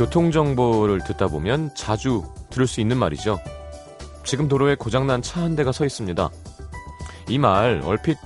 [0.00, 3.38] 교통 정보를 듣다 보면 자주 들을 수 있는 말이죠.
[4.24, 6.30] 지금 도로에 고장난 차 한 대가 서 있습니다.
[7.28, 8.16] 이 말 얼핏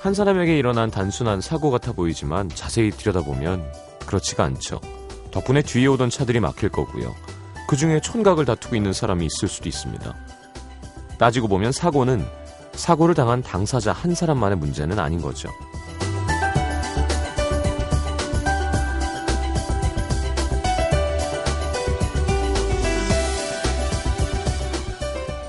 [0.00, 3.62] 한 사람에게 일어난 단순한 사고 같아 보이지만 자세히 들여다보면
[4.06, 4.80] 그렇지가 않죠.
[5.30, 7.14] 덕분에 뒤에 오던 차들이 막힐 거고요.
[7.68, 10.16] 그 중에 촌각을 다투고 있는 사람이 있을 수도 있습니다.
[11.18, 12.24] 따지고 보면 사고는
[12.72, 15.50] 사고를 당한 당사자 한 사람만의 문제는 아닌 거죠.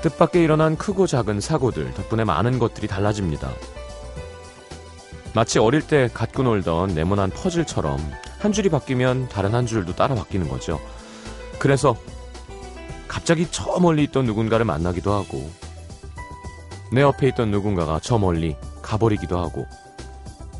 [0.02, 3.50] 뜻밖의 일어난 크고 작은 사고들 덕분에 많은 것들이 달라집니다.
[5.34, 7.98] 마치 어릴 때 갖고 놀던 네모난 퍼즐처럼
[8.38, 10.80] 한 줄이 바뀌면 다른 한 줄도 따라 바뀌는 거죠.
[11.58, 11.96] 그래서
[13.06, 15.50] 갑자기 저 멀리 있던 누군가를 만나기도 하고
[16.92, 19.66] 내 옆에 있던 누군가가 저 멀리 가버리기도 하고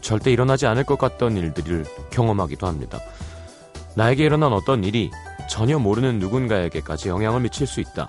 [0.01, 3.01] 절대 일어나지 않을 것 같던 일들을 경험하기도 합니다.
[3.97, 5.11] 나에게 일어난 어떤 일이
[5.49, 8.09] 전혀 모르는 누군가에게까지 영향을 미칠 수 있다.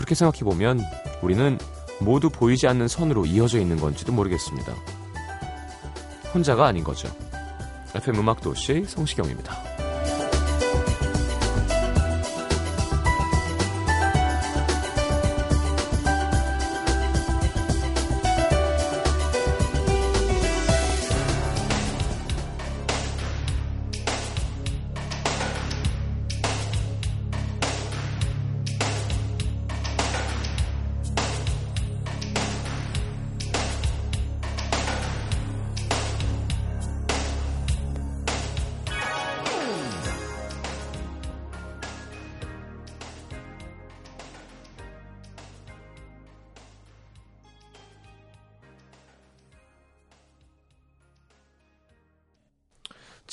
[0.00, 0.80] 그렇게 생각해보면
[1.20, 1.58] 우리는
[2.00, 4.72] 모두 보이지 않는 선으로 이어져 있는 건지도 모르겠습니다.
[6.32, 7.14] 혼자가 아닌 거죠.
[7.94, 9.69] FM 음악도시 성시경입니다.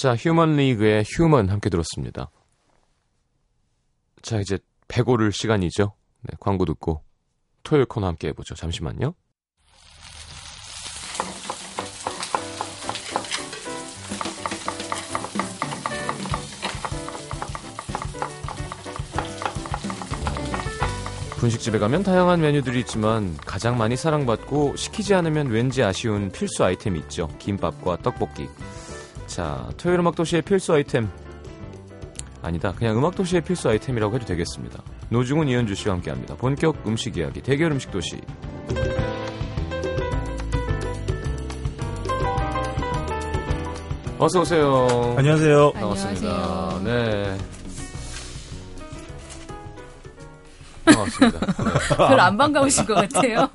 [0.07, 2.31] 자, 휴먼 리그의 휴먼 함께 들었습니다.
[4.21, 4.57] 자, 이제
[4.87, 5.95] 배고를 시간이죠.
[6.21, 7.03] 네, 광고 듣고
[7.63, 8.55] 토요일 코너 함께 해보죠.
[8.55, 9.13] 잠시만요.
[21.39, 27.27] 분식집에 가면 다양한 메뉴들이 있지만 가장 많이 사랑받고 시키지 않으면 왠지 아쉬운 필수 아이템이 있죠.
[27.39, 28.47] 김밥과 떡볶이.
[29.37, 31.07] 자, 토요일 음악도시의 필수 아이템.
[32.41, 32.73] 아니다.
[32.73, 34.81] 그냥 음악도시의 필수 아이템이라고 해도 되겠습니다.
[35.09, 36.33] 노중훈 이현주 씨와 함께 합니다.
[36.35, 38.19] 본격 음식 이야기, 대결 음식 도시.
[44.17, 44.87] 어서 오세요.
[45.15, 45.73] 안녕하세요.
[45.73, 46.75] 반갑습니다.
[46.77, 46.81] 안녕하세요.
[46.83, 47.56] 네.
[51.07, 51.39] 반갑습니다.
[51.97, 52.07] 네.
[52.07, 53.49] 별로 안 반가우신 것 같아요.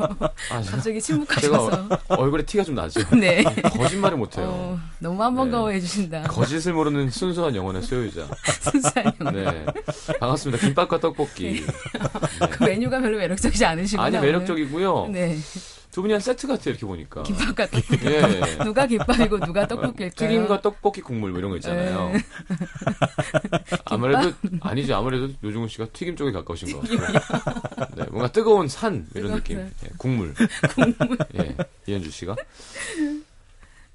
[0.50, 1.88] 아, 갑자기 침묵하셔서.
[2.08, 3.00] 얼굴에 티가 좀 나죠.
[3.16, 3.42] 네.
[3.42, 4.46] 거짓말을 못해요.
[4.48, 6.22] 어, 너무 안 반가워해 주신다.
[6.22, 8.26] 거짓을 모르는 순수한 영혼의 소유자.
[8.62, 9.32] 순수한 영.
[9.32, 9.66] 네.
[10.18, 10.66] 반갑습니다.
[10.66, 11.64] 김밥과 떡볶이.
[12.50, 14.06] 그 메뉴가 별로 매력적이지 않으시구나.
[14.06, 14.18] 아니.
[14.18, 15.08] 매력적이고요.
[15.10, 15.38] 네.
[15.92, 17.22] 두 분이 한 세트 같아요, 이렇게 보니까.
[17.22, 18.06] 김밥과 떡볶이.
[18.06, 18.22] 예.
[18.64, 20.28] 누가 김밥이고 누가 떡볶이일까요?
[20.28, 22.12] 튀김과 떡볶이 국물 뭐 이런 거 있잖아요.
[22.12, 22.18] 네.
[23.84, 24.32] 아무래도
[24.62, 24.96] 아니죠.
[24.96, 27.88] 아무래도 노중훈 씨가 튀김 쪽에 가까우신 것 같아요.
[27.94, 29.58] 네, 뭔가 뜨거운 산 이런 뜨거운 느낌.
[29.58, 29.72] 산.
[29.84, 30.34] 예, 국물.
[31.38, 32.36] 예, 이현주 씨가.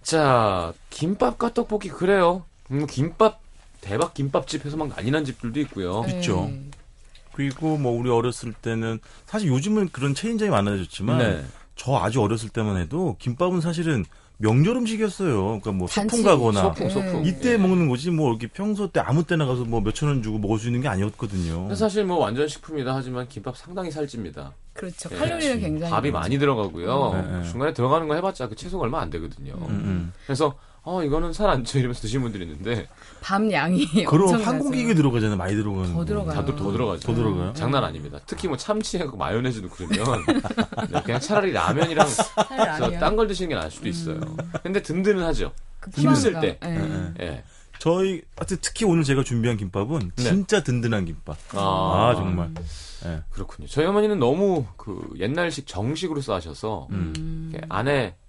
[0.04, 2.46] 자, 김밥과 떡볶이 그래요.
[2.70, 3.42] 음, 김밥
[3.82, 6.04] 대박 김밥집에서 막 난리 난 집들도 있고요.
[6.06, 6.18] 네.
[6.18, 6.52] 있죠.
[7.34, 11.46] 그리고 뭐 우리 어렸을 때는 사실 요즘은 그런 체인점이 많아졌지만 네.
[11.78, 14.04] 저 아주 어렸을 때만 해도 김밥은 사실은
[14.40, 15.44] 명절 음식이었어요.
[15.46, 17.26] 그러니까 뭐 단지 소풍 가거나 소풍, 소풍.
[17.26, 17.58] 이때 예.
[17.58, 20.68] 먹는 거지 뭐 이렇게 평소 때 아무 때나 가서 뭐 몇천 원 주고 먹을 수
[20.68, 21.74] 있는 게 아니었거든요.
[21.76, 24.54] 사실 뭐 완전 식품이다 하지만 김밥 상당히 살찝니다.
[24.74, 25.10] 그렇죠.
[25.12, 25.92] 예, 칼로리는 굉장히.
[25.92, 27.14] 밥이 많이 들어가고요.
[27.14, 27.50] 네, 네.
[27.50, 29.54] 중간에 들어가는 거 해봤자 그 채소가 얼마 안 되거든요.
[29.54, 30.14] 음, 음.
[30.26, 30.54] 그래서
[30.90, 32.88] 어 이거는 살 안 쪄 이러면서 드시는 분들이 있는데
[33.22, 34.42] 밤 양이 그럼.
[34.42, 35.36] 한국이게 들어가잖아요.
[35.38, 36.06] 많이 들어가는 더 거.
[36.06, 36.34] 들어가요.
[36.34, 37.06] 다들 더 들어가죠.
[37.08, 37.52] 더 들어가요?
[37.54, 38.20] 장난 아닙니다.
[38.26, 40.24] 특히 뭐 참치하고 마요네즈 넣고 그러면
[40.90, 42.08] 네, 그냥 차라리 라면이랑.
[43.02, 44.20] 딴 걸 드시는 게 나을 수도 있어요.
[44.64, 45.52] 근데 든든은 하죠.
[45.82, 46.40] 그 힘쓸.
[46.40, 46.58] 때.
[46.64, 47.14] 예.
[47.22, 47.44] 예.
[47.80, 50.24] 저희 하여튼 특히 오늘 제가 준비한 김밥은 네.
[50.24, 51.38] 진짜 든든한 김밥.
[51.54, 52.50] 아, 아, 정말.
[53.06, 53.22] 예.
[53.30, 53.68] 그렇군요.
[53.68, 57.54] 저희 어머니는 너무 그 옛날식 정식으로 싸셔서 음.
[57.70, 58.27] 안에 그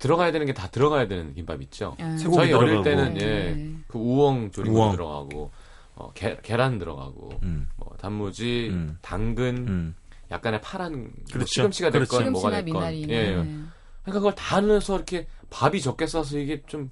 [0.00, 1.96] 들어가야 되는 게 다 들어가야 되는 김밥 있죠.
[2.00, 2.16] 예.
[2.18, 2.84] 쇠고기 저희 어릴 들어가고.
[2.84, 3.74] 때는 예, 네.
[3.86, 4.92] 그 우엉 조림 우엉.
[4.92, 5.50] 들어가고
[5.94, 7.68] 어, 게, 계란 들어가고 음.
[7.76, 8.98] 뭐 단무지, 음.
[9.02, 9.94] 당근, 음.
[10.30, 11.46] 약간의 파란 뭐 그렇죠.
[11.46, 12.30] 시금치가 됐건 그렇죠.
[12.32, 13.02] 뭐가 됐건 미나리.
[13.02, 13.06] 예.
[13.06, 13.34] 네.
[14.02, 16.90] 그러니까 그걸 다 넣어서 이렇게 밥이 적게 싸서 이게 좀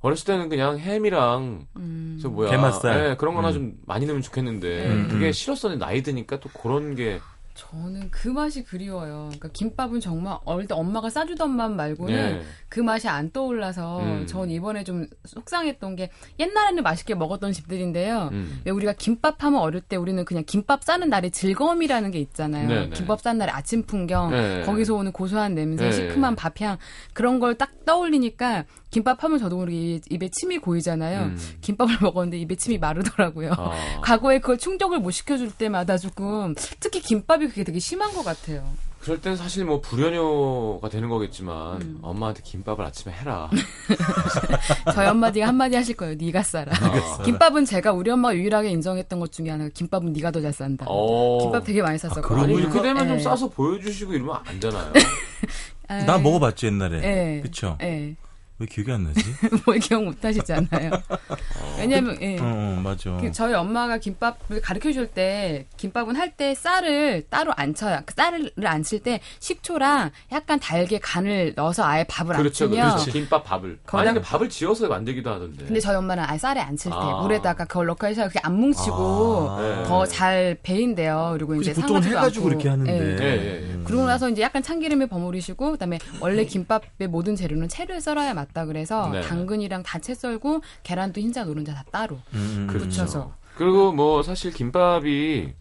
[0.00, 2.18] 어렸을 때는 그냥 햄이랑 음.
[2.20, 3.10] 저 뭐야 게맛살.
[3.10, 3.52] 예, 그런 거나 음.
[3.54, 5.32] 좀 많이 넣으면 좋겠는데 음, 그게 음.
[5.32, 7.20] 싫었었는데 나이 드니까 또 그런 게
[7.58, 9.24] 저는 그 맛이 그리워요.
[9.30, 12.42] 그러니까 김밥은 정말 어릴 때 엄마가 싸주던 맛 말고는 네.
[12.68, 14.26] 그 맛이 안 떠올라서 음.
[14.28, 18.28] 전 이번에 좀 속상했던 게 옛날에는 맛있게 먹었던 집들인데요.
[18.30, 18.60] 음.
[18.64, 22.68] 왜 우리가 김밥 하면 어릴 때 우리는 그냥 김밥 싸는 날의 즐거움이라는 게 있잖아요.
[22.68, 22.90] 네네.
[22.90, 24.62] 김밥 싸는 날의 아침 풍경, 네.
[24.62, 25.92] 거기서 오는 고소한 냄새, 네.
[25.92, 26.78] 시큼한 밥향
[27.12, 31.22] 그런 걸 딱 떠올리니까 김밥 하면 저도 모르게 입에 침이 고이잖아요.
[31.24, 31.38] 음.
[31.60, 33.52] 김밥을 먹었는데 입에 침이 마르더라고요.
[33.56, 34.00] 아.
[34.02, 38.62] 과거에 그걸 충족을 못 시켜줄 때마다 조금 특히 김밥이 그게 되게 심한 것 같아요.
[39.00, 41.98] 그럴 땐 사실 뭐 불효녀가 되는 거겠지만 음.
[42.02, 43.48] 엄마한테 김밥을 아침에 해라.
[44.92, 46.16] 저희 엄마디가 한마디 하실 거예요.
[46.16, 46.72] 네가 싸라.
[46.74, 47.22] 아.
[47.22, 50.86] 김밥은 제가 우리 엄마가 유일하게 인정했던 것 중에 하나가 김밥은 네가 더 잘 싼다.
[50.88, 51.38] 어.
[51.40, 52.42] 김밥 되게 많이 쌌었거든요.
[52.42, 53.20] 아니 그러고 이렇게 되면 좀 예.
[53.20, 54.92] 싸서 보여주시고 이러면 안 되나요?
[55.90, 56.04] 예.
[56.04, 57.02] 나 먹어봤지 옛날에.
[57.02, 57.40] 예.
[57.40, 57.78] 그쵸?
[57.82, 58.14] 예.
[58.60, 59.22] 왜 기억이 안 나지?
[59.64, 60.90] 뭐 기억 못 하시잖아요.
[61.78, 62.38] 왜냐면 예.
[62.38, 63.16] 어, 어, 맞아.
[63.20, 68.00] 그 저희 엄마가 김밥을 가르쳐 줄 때 김밥은 할 때 쌀을 따로 안 쳐요.
[68.04, 72.90] 그 쌀을 안 칠 때 식초랑 약간 달게 간을 넣어서 아예 밥을 그렇죠, 안 치면
[72.90, 73.12] 그렇죠.
[73.12, 73.78] 김밥 밥을.
[73.86, 75.64] 거기다- 아니, 그 밥을 지어서 만들기도 하던데.
[75.64, 77.22] 근데 저희 엄마는 아예 쌀에 안 칠때 아.
[77.22, 79.60] 물에다가 그걸 넣고 해서 그게 안 뭉치고 아.
[79.60, 79.84] 네.
[79.84, 81.30] 더잘 배인대요.
[81.34, 82.50] 그리고 이제 상하지도 해가지고 않고.
[82.50, 82.92] 이렇게 하는데.
[82.92, 82.98] 예.
[83.24, 83.84] 예, 예, 예.
[83.84, 89.08] 그러고 나서 이제 약간 참기름에 버무리시고 그다음에 원래 김밥의 모든 재료는 채를 썰어야 맞다 그래서
[89.10, 89.20] 네.
[89.22, 92.86] 당근이랑 다 채 썰고 계란도 흰자 노른자 다 따로 음, 음, 그렇죠.
[92.88, 95.52] 붙여서 그리고 뭐 사실 김밥이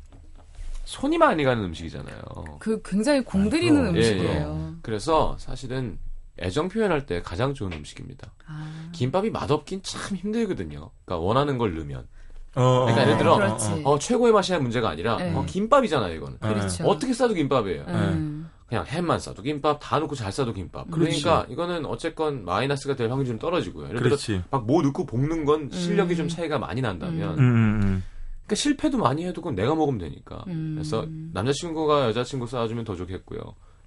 [0.86, 2.16] 손이 많이 가는 음식이잖아요.
[2.60, 3.96] 그 굉장히 공들이는 그럼.
[3.96, 4.76] 음식이에요.
[4.84, 5.98] 그래서 사실은
[6.40, 8.32] 애정 표현할 때 가장 좋은 음식입니다.
[8.46, 8.90] 아.
[8.94, 10.92] 김밥이 맛없긴 참 힘들거든요.
[11.04, 12.08] 그러니까 원하는 걸 넣으면.
[12.56, 13.58] 어, 그러니까 예를 들어.
[13.84, 15.34] 어, 최고의 맛이야 문제가 아니라 네.
[15.36, 16.38] 어, 김밥이잖아요, 이거는.
[16.40, 16.86] 그렇죠.
[16.86, 17.84] 어떻게 싸도 김밥이에요.
[17.88, 18.50] 음.
[18.68, 20.92] 그냥 햄만 싸도 김밥, 다 넣고 잘 싸도 김밥.
[20.92, 21.22] 그렇지.
[21.22, 23.88] 그러니까 이거는 어쨌건 마이너스가 될 확률은 떨어지고요.
[23.88, 24.44] 예를 그렇지.
[24.52, 26.18] 막뭐 넣고 볶는 건 실력이 음.
[26.18, 28.04] 좀 차이가 많이 난다면 음, 음, 음.
[28.46, 30.44] 그러니까 실패도 많이 해도 그건 내가 먹으면 되니까.
[30.48, 30.74] 음.
[30.76, 33.40] 그래서 남자친구가 여자친구 싸주면 더 좋겠고요.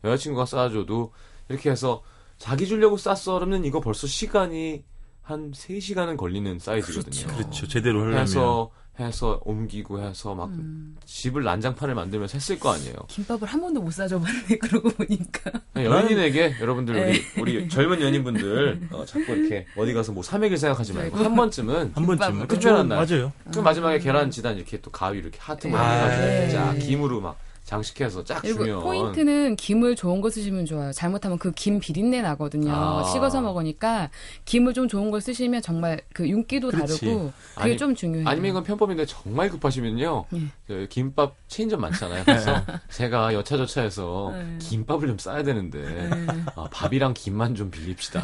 [0.04, 1.12] 여자친구가 싸줘도
[1.50, 2.02] 이렇게 해서
[2.38, 4.84] 자기 주려고 싸 썰으면 이거 벌써 시간이
[5.20, 7.36] 한 3시간은 걸리는 사이즈거든요.
[7.36, 7.68] 그렇죠.
[7.68, 8.20] 제대로 하려면.
[8.22, 8.70] 해서
[9.04, 10.96] 해서 옮기고 해서 막 음.
[11.04, 12.94] 집을 난장판을 만들면서 했을 거 아니에요.
[13.08, 17.20] 김밥을 한 번도 못 사줘봤네 그러고 보니까 연인에게 여러분들 네.
[17.38, 21.92] 우리 우리 젊은 연인분들 어, 자꾸 이렇게 어디 가서 뭐 삼액일 생각하지 말고 한 번쯤은
[21.94, 22.04] 한.
[22.06, 22.46] 김밥으로.
[22.46, 23.06] 특별한 날.
[23.06, 23.32] 맞아요.
[23.52, 26.48] 그 마지막에 계란 지단 이렇게 또 가위 이렇게 하트 모양 아, 해가지고 네.
[26.50, 27.38] 쫙 김으로 막
[27.70, 30.92] 장식해서 쫙 그리고 주면 포인트는 김을 좋은 거 쓰시면 좋아요.
[30.92, 32.72] 잘못하면 그 김 비린내 나거든요.
[32.72, 33.04] 아.
[33.04, 34.08] 식어서 먹으니까
[34.44, 37.00] 김을 좀 좋은 걸 쓰시면 정말 그 윤기도 그렇지.
[37.00, 38.26] 다르고 그게 아니, 좀 중요해요.
[38.28, 40.40] 아니면 이건 편법인데 정말 급하시면요 예.
[40.66, 42.24] 그 김밥 체인점 많잖아요.
[42.24, 42.54] 그래서
[42.90, 44.56] 제가 여차저차해서 네.
[44.60, 46.26] 김밥을 좀 싸야 되는데 네.
[46.56, 48.22] 아, 밥이랑 김만 좀 빌립시다.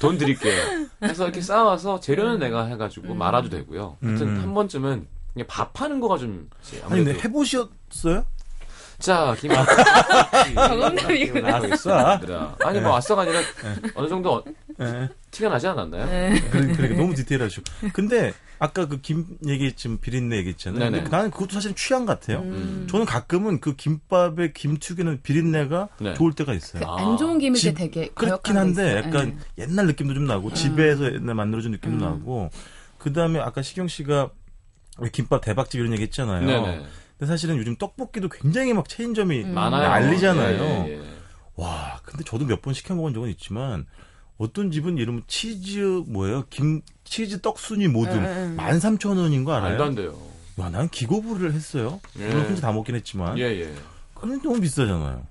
[0.00, 0.54] 돈 드릴게요.
[0.98, 3.98] 그래서 이렇게 싸와서 재료는 내가 해가지고 말아도 되고요.
[4.02, 4.40] 하여튼 음.
[4.42, 5.06] 한 번쯤은
[5.44, 6.48] 밥 하는 거가 좀
[6.88, 8.24] 아니, 근데 해보셨어요?
[8.98, 9.66] 자 김밥
[10.54, 11.56] 정답이구나.
[11.56, 12.20] 아싸.
[12.64, 13.90] 아니 뭐 아싸가 아니라 네.
[13.94, 14.44] 어느 정도 어-
[14.80, 15.08] 예.
[15.30, 16.06] 티가 나지 않았나요?
[16.06, 16.40] 네.
[16.50, 17.64] 그래, 그래, 너무 디테일하시고.
[17.92, 20.78] 근데, 아까 그 김 얘기했지만 비린내 얘기했잖아요.
[20.78, 20.96] 네네.
[21.02, 22.38] 근데 나는 그것도 사실 취향 같아요.
[22.38, 22.86] 음.
[22.90, 26.14] 저는 가끔은 그 김밥에 김튀기는 비린내가 네.
[26.14, 26.82] 좋을 때가 있어요.
[26.82, 28.96] 그 안 좋은 김일 때 집- 되게 그렇긴 한데.
[28.96, 29.64] 약간 네.
[29.64, 32.10] 옛날 느낌도 좀 나고 집에서 옛날 만들어준 느낌도 음.
[32.10, 32.48] 나고
[32.96, 34.30] 그 다음에 아까 시경 씨가 왜
[35.12, 36.44] 김밥 대박집 이런 얘기 했잖아요.
[36.46, 36.86] 네네
[37.18, 39.54] 근데 사실은 요즘 떡볶이도 굉장히 막 체인점이 음.
[39.54, 39.88] 많아요.
[39.88, 40.62] 난리잖아요.
[40.62, 41.02] 예, 예, 예.
[41.56, 43.86] 와 근데 저도 몇 번 시켜 먹은 적은 있지만
[44.38, 46.44] 어떤 집은 이러면 치즈 뭐예요?
[46.50, 48.56] 김 치즈 떡순이 모듬 음, 음.
[48.58, 49.82] 13,000원인 거 알아요?
[49.82, 50.14] 안 돼요.
[50.60, 52.00] 야, 난 기고부를 했어요.
[52.18, 52.26] 예.
[52.28, 53.74] 물론 혼자 다 먹긴 했지만 예 예.
[54.14, 55.26] 그건 너무 비싸잖아요.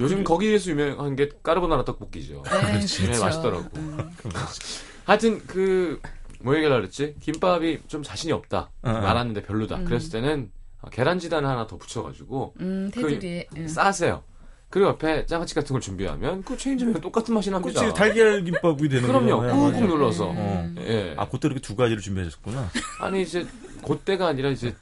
[0.00, 2.42] 요즘 거기에서 유명한 게 까르보나라 떡볶이죠.
[2.44, 3.24] 네, 네, 그렇죠.
[3.24, 3.68] 맛있더라고.
[3.76, 4.10] 음.
[5.04, 6.00] 하여튼 그
[6.44, 7.16] 뭐 얘기를 그랬지?
[7.20, 8.70] 김밥이 좀 자신이 없다.
[8.82, 8.92] 어, 어.
[8.92, 9.76] 말았는데 별로다.
[9.76, 9.84] 음.
[9.86, 10.50] 그랬을 때는
[10.82, 13.46] 어, 계란지단 하나 더 붙여가지고 음, 테두리에.
[13.56, 13.66] 음.
[13.66, 14.22] 싸세요.
[14.68, 17.80] 그리고 옆에 장아찌 같은 걸 준비하면 그 체인점이랑 똑같은 맛이 납니다.
[17.80, 19.36] 그렇지 달걀 김밥이 되는 그럼요.
[19.40, 19.72] 거잖아요.
[19.72, 19.86] 꾹꾹.
[19.86, 20.30] 눌러서.
[20.32, 20.74] 음.
[20.80, 21.14] 예.
[21.16, 22.68] 아 그때 이렇게 두 가지를 준비하셨구나.
[23.00, 23.46] 아니 이제
[23.86, 24.74] 그때가 아니라 이제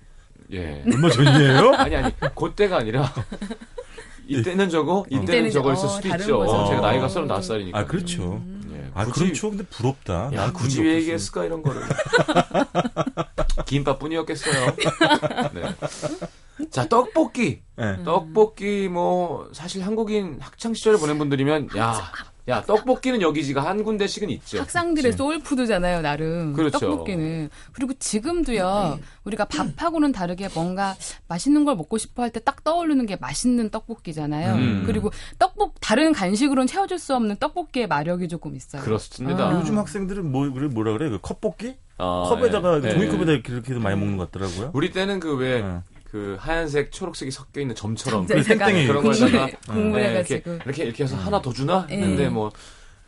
[0.51, 0.83] 예.
[0.87, 1.75] 얼마 전이에요?
[1.77, 3.13] 아니 아니 그때가 아니라
[4.27, 6.39] 이때는 저거 이때는 이때는 저거 있을 어, 수도 다른 있죠.
[6.39, 6.67] 거죠.
[6.71, 7.09] 제가 나이가 어.
[7.09, 7.75] 35살이니까.
[7.75, 8.43] 아 그렇죠.
[8.47, 8.62] 예.
[8.95, 9.51] 아 굳이 그렇죠.
[9.51, 10.27] 근데 부럽다.
[10.27, 11.01] 야, 난 굳이 그런 게 왜.
[11.01, 11.83] 얘기했을까 이런 거를.
[13.67, 14.77] 김밥뿐이었겠어요.
[15.55, 16.67] 네.
[16.71, 17.63] 자 떡볶이.
[17.81, 18.03] 예.
[18.05, 22.13] 떡볶이 뭐 사실 한국인 학창 시절을 보낸 분들이면 야,
[22.49, 24.59] 야 떡볶이는 여기지가 한 군데씩은 있죠.
[24.59, 26.53] 학상들의 소울푸드잖아요, 나름.
[26.55, 26.79] 그렇죠.
[26.81, 27.51] 떡볶이는.
[27.73, 30.97] 그리고 지금도요, 우리가 밥하고는 다르게 뭔가
[31.29, 34.55] 맛있는 걸 먹고 싶어 할 때 딱 떠오르는 게 맛있는 떡볶이잖아요.
[34.55, 34.83] 음.
[34.87, 38.83] 그리고 떡볶, 다른 간식으로는 채워줄 수 없는 떡볶이의 마력이 조금 있어요.
[38.83, 39.49] 그렇습니다.
[39.49, 39.55] 아.
[39.61, 41.09] 요즘 학생들은 뭐 그래 뭐라 그래?
[41.11, 41.77] 그 컵볶이?
[41.99, 42.91] 아, 컵에다가 예, 예.
[42.95, 44.71] 종이컵에다 이렇게 많이 먹는 것 같더라고요.
[44.73, 45.81] 우리 때는 그왜 예.
[46.13, 51.41] 그 하얀색, 초록색이 섞여 있는 점처럼 땡땡이 그런 거에다가 네, 이렇게, 이렇게 이렇게 해서 하나
[51.41, 52.29] 더 주나 했는데 예.
[52.29, 52.53] 뭐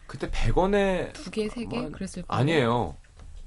[0.06, 2.40] 그때 100원에 두 개, 세개 뭐, 그랬을 거예요.
[2.40, 2.96] 아니에요.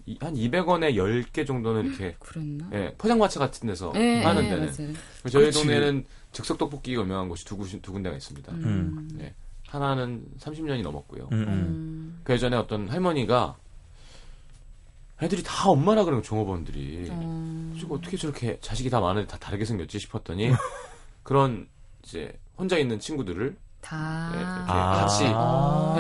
[0.06, 2.70] 이- 한 200원에 10개 정도는 이렇게 그랬나?
[2.72, 4.94] 예, 포장마차 같은 데서 예, 파는 예, 데는 맞아요.
[5.32, 5.58] 저희 그렇지.
[5.60, 8.52] 동네에는 즉석 떡볶이가 유명한 곳이 두, 두 군데가 있습니다.
[8.54, 9.10] 음.
[9.22, 9.34] 예.
[9.68, 11.30] 하나는 30년이 넘었고요.
[11.32, 11.48] 음, 음.
[11.48, 12.22] 음.
[12.24, 13.58] 그 예전에 어떤 할머니가
[15.22, 17.08] 애들이 다 엄마라 거예요, 종업원들이.
[17.10, 17.74] 어.
[17.78, 20.52] 지금 어떻게 저렇게 자식이 다 많은데 다 다르게 생겼지 싶었더니
[21.24, 21.68] 그런
[22.04, 24.32] 이제 혼자 있는 친구들을 다.
[24.34, 24.92] 예, 이렇게 아.
[25.02, 25.24] 같이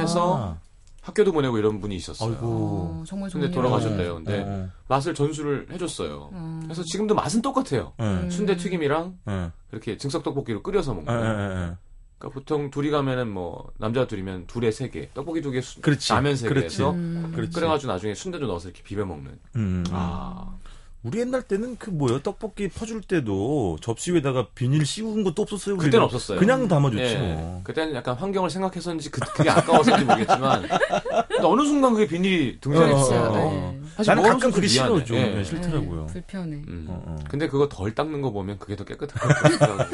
[0.01, 0.57] 해서
[1.01, 2.33] 학교도 보내고 이런 분이 있었어요.
[2.33, 2.45] 아이고.
[2.45, 4.15] 어, 정말 근데 돌아가셨대요.
[4.15, 6.29] 근데 어, 맛을 전수를 해줬어요.
[6.33, 6.59] 어.
[6.63, 7.93] 그래서 지금도 맛은 똑같아요.
[7.97, 8.29] 어, 음.
[8.29, 11.23] 순대 튀김이랑 어, 그렇게 증석 떡볶이로 끓여서 먹는 거예요.
[11.23, 11.77] 어, 어.
[12.17, 16.11] 그러니까 보통 둘이 가면은 뭐 남자 둘이면 둘에 세 개, 떡볶이 두 개, 수- 그렇지.
[16.13, 16.49] 라면 세.
[16.51, 17.31] 개에서 음.
[17.35, 17.53] 그렇지.
[17.53, 19.37] 끓여가지고 나중에 순대도 넣어서 이렇게 비벼 먹는.
[19.55, 19.83] 음.
[19.91, 20.55] 아,
[21.03, 25.77] 우리 옛날 때는 그 뭐요 떡볶이 퍼줄 때도 접시 위에다가 비닐 씌운 것도 없었어요.
[25.77, 26.39] 그때는 없었어요.
[26.39, 27.17] 그냥 담아줬지 예.
[27.19, 27.61] 뭐.
[27.63, 30.67] 그때는 약간 환경을 생각해서인지 그, 그게 아까워서인지 모르겠지만
[31.29, 33.19] 근데 어느 순간 그게 비닐이 등장했어요.
[33.21, 33.71] 어, 어, 어.
[33.79, 33.87] 네.
[33.95, 34.67] 사실 나는 가끔 그게.
[34.67, 35.37] 싫어 좀 예.
[35.37, 36.07] 예, 싫더라고요.
[36.07, 36.55] 네, 불편해.
[36.67, 36.87] 음.
[36.89, 37.15] 어, 어.
[37.29, 39.87] 근데 그거 덜 닦는 거 보면 그게 더 깨끗하더라고요.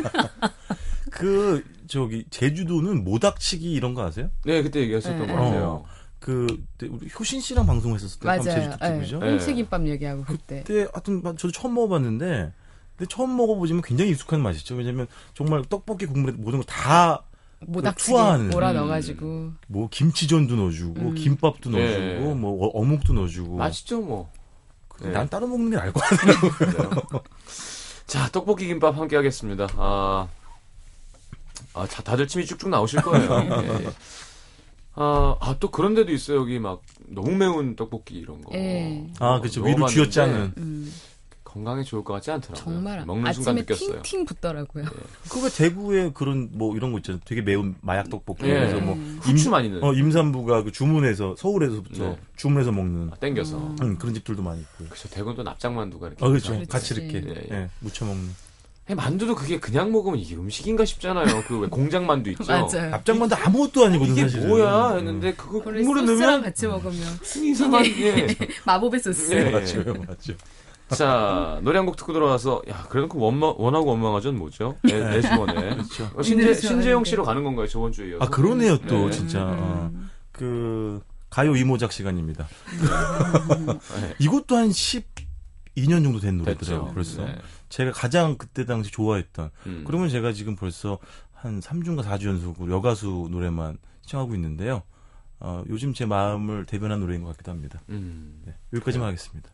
[1.23, 4.29] 그 저기 제주도는 모닥치기 이런 거 아세요?
[4.45, 5.27] 네, 그때 얘기했었던 네.
[5.27, 5.85] 것 같아요.
[6.19, 8.41] 그 그때 우리 효신 씨랑 방송했었을 때 맞아요.
[8.43, 9.19] 제주 예.
[9.19, 9.29] 네.
[9.29, 10.63] 홍치김밥 얘기하고 그때.
[10.65, 12.51] 그때 하여튼 저도 처음 먹어봤는데
[12.97, 14.75] 근데 처음 먹어보지만 굉장히 익숙한 맛이죠.
[14.75, 17.23] 왜냐면 정말 떡볶이 국물에 모든 걸 다
[17.65, 18.49] 모닥치기 투하하는.
[18.49, 18.75] 몰아 음.
[18.75, 19.51] 넣어가지고.
[19.67, 21.15] 뭐 김치전도 넣어주고 음.
[21.15, 22.17] 김밥도 네.
[22.17, 24.29] 넣어주고 뭐 어- 어묵도 넣어주고 맛있죠, 뭐.
[25.01, 25.11] 네.
[25.11, 26.33] 난 따로 먹는 게 나을 것 같아요.
[28.05, 29.67] 자, 떡볶이 김밥 함께 하겠습니다.
[29.77, 30.27] 아,
[31.73, 33.29] 아, 자, 다들 침이 쭉쭉 나오실 거예요.
[33.63, 33.89] 예, 예.
[34.95, 36.37] 아, 아, 또 그런 데도 있어요.
[36.39, 38.53] 여기 막 너무 매운 떡볶이 이런 거.
[38.53, 39.07] 예.
[39.19, 40.93] 아 그렇죠 위로 먹어봤는데 쥐어짜는 음,
[41.43, 42.63] 건강에 좋을 것 같지 않더라고요.
[42.63, 44.01] 정말 먹는 순간 아침에 느꼈어요.
[44.03, 44.85] 팅팅 붙더라고요.
[45.29, 47.21] 그왜 대구에 그런 뭐 이런 거 있잖아요.
[47.25, 48.53] 되게 매운 마약 떡볶이 예.
[48.53, 49.83] 그래서 뭐 후추 많이 넣는.
[49.83, 52.19] 어, 임산부가 그 주문해서 서울에서부터 네.
[52.35, 53.57] 주문해서 먹는 아, 땡겨서.
[53.57, 53.75] 음.
[53.81, 54.85] 음, 그런 집들도 많이 있고.
[54.85, 55.09] 그렇죠.
[55.09, 56.23] 대구는 또 납작만두가 이렇게.
[56.23, 56.63] 아 그렇죠.
[56.69, 56.93] 같이.
[56.93, 57.55] 이렇게 예, 예.
[57.55, 58.29] 예, 무쳐 먹는.
[58.87, 61.43] 만두도 그게 그냥 먹으면 이게 음식인가 싶잖아요.
[61.47, 62.43] 그 왜 공장 만두 있죠.
[62.51, 62.89] 맞아요.
[62.91, 64.47] 납작만도 아무것도 아니거든 이게 사실은.
[64.49, 66.93] 뭐야 했는데 그거 그걸 국물에 소스랑 넣으면 같이 먹으면
[67.43, 68.37] 이상한 게.
[68.65, 69.33] 마법의 소스.
[69.33, 69.41] 예.
[69.43, 69.51] 음.
[69.53, 70.33] 맞죠, 맞죠.
[70.89, 74.75] 자 노래 한 곡 듣고 들어와서 야 그래놓고 원마, 원하고 원망하전 뭐죠?
[74.91, 76.09] 애, 애수원에 그렇죠.
[76.13, 77.03] 어, 신재, 신재영.
[77.05, 78.25] 씨로 가는 건가요 저번 주에 이어서?
[78.25, 79.11] 아 그러네요 또 네.
[79.11, 80.09] 진짜 어, 음.
[80.31, 82.47] 그 가요 이모작 시간입니다.
[84.01, 84.15] 네.
[84.19, 86.79] 이것도 한 12년 정도 된 노래더라고요.
[86.87, 86.93] 됐죠.
[86.93, 87.35] 벌써 네.
[87.73, 89.49] 제가 가장 그때 당시 좋아했던.
[89.65, 89.83] 음.
[89.87, 90.99] 그러면 제가 지금 벌써
[91.33, 94.83] 한 3주인가 4주 연속으로 여가수 노래만 시청하고 있는데요.
[95.39, 97.81] 어, 요즘 제 마음을 대변한 노래인 것 같기도 합니다.
[97.89, 98.43] 음.
[98.45, 99.49] 네, 여기까지만 하겠습니다.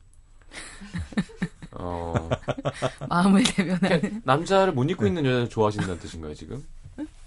[1.71, 2.29] 어,
[3.07, 4.21] 마음을 대변하는.
[4.25, 6.61] 남자를 못 입고 있는 여자를 좋아하신다는 뜻인가요 지금?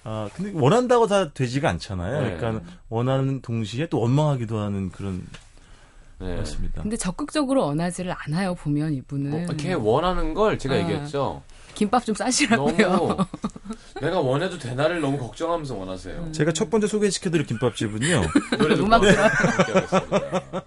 [0.05, 2.21] 아, 근데 원한다고 다 되지가 않잖아요.
[2.21, 2.37] 네.
[2.37, 5.27] 그러니까 원하는 동시에 또 원망하기도 하는 그런
[6.23, 6.37] 네.
[6.37, 6.83] 맞습니다.
[6.83, 9.31] 근데 적극적으로 원하지를 않아요 보면 이분은.
[9.47, 10.79] 뭐, 걔 원하는 걸 제가 아.
[10.79, 11.43] 얘기했죠.
[11.75, 12.77] 김밥 좀 싸시라고요.
[12.77, 13.17] 너무
[14.01, 16.33] 내가 원해도 되나를 너무 걱정하면서 원하세요.
[16.33, 18.23] 제가 첫 번째 소개시켜드릴 김밥집은요.
[18.59, 20.63] 노래 음악 들어.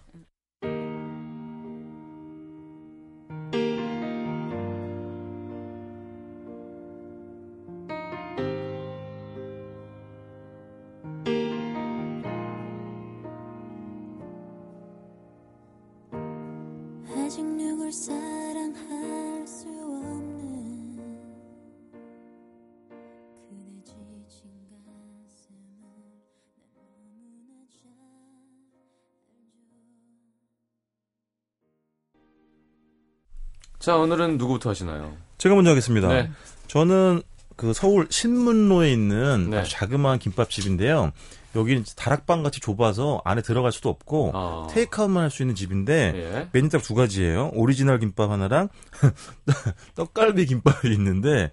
[33.86, 35.16] 자 오늘은 누구부터 하시나요?
[35.38, 36.08] 제가 먼저 하겠습니다.
[36.08, 36.32] 네.
[36.66, 37.22] 저는
[37.56, 39.60] 그 서울 신문로에 있는 네.
[39.60, 41.12] 아주 자그마한 김밥집인데요.
[41.56, 44.68] 여기는 다락방 같이 좁아서 안에 들어갈 수도 없고 아.
[44.72, 46.50] 테이크아웃만 할 수 있는 집인데 예.
[46.52, 47.52] 메뉴 딱 두 가지예요.
[47.54, 48.70] 오리지널 김밥 하나랑
[49.94, 51.52] 떡갈비 김밥이 있는데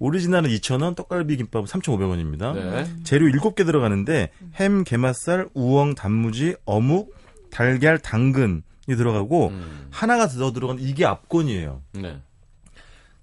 [0.00, 2.52] 오리지널은 2,000원, 떡갈비 김밥은 3,500원입니다.
[2.54, 2.90] 네.
[3.04, 7.14] 재료 7개 들어가는데 햄, 게맛살, 우엉, 단무지, 어묵,
[7.50, 9.88] 달걀, 당근 이 들어가고 음.
[9.90, 11.82] 하나가 더 들어간 이게 압권이에요.
[11.92, 12.20] 네.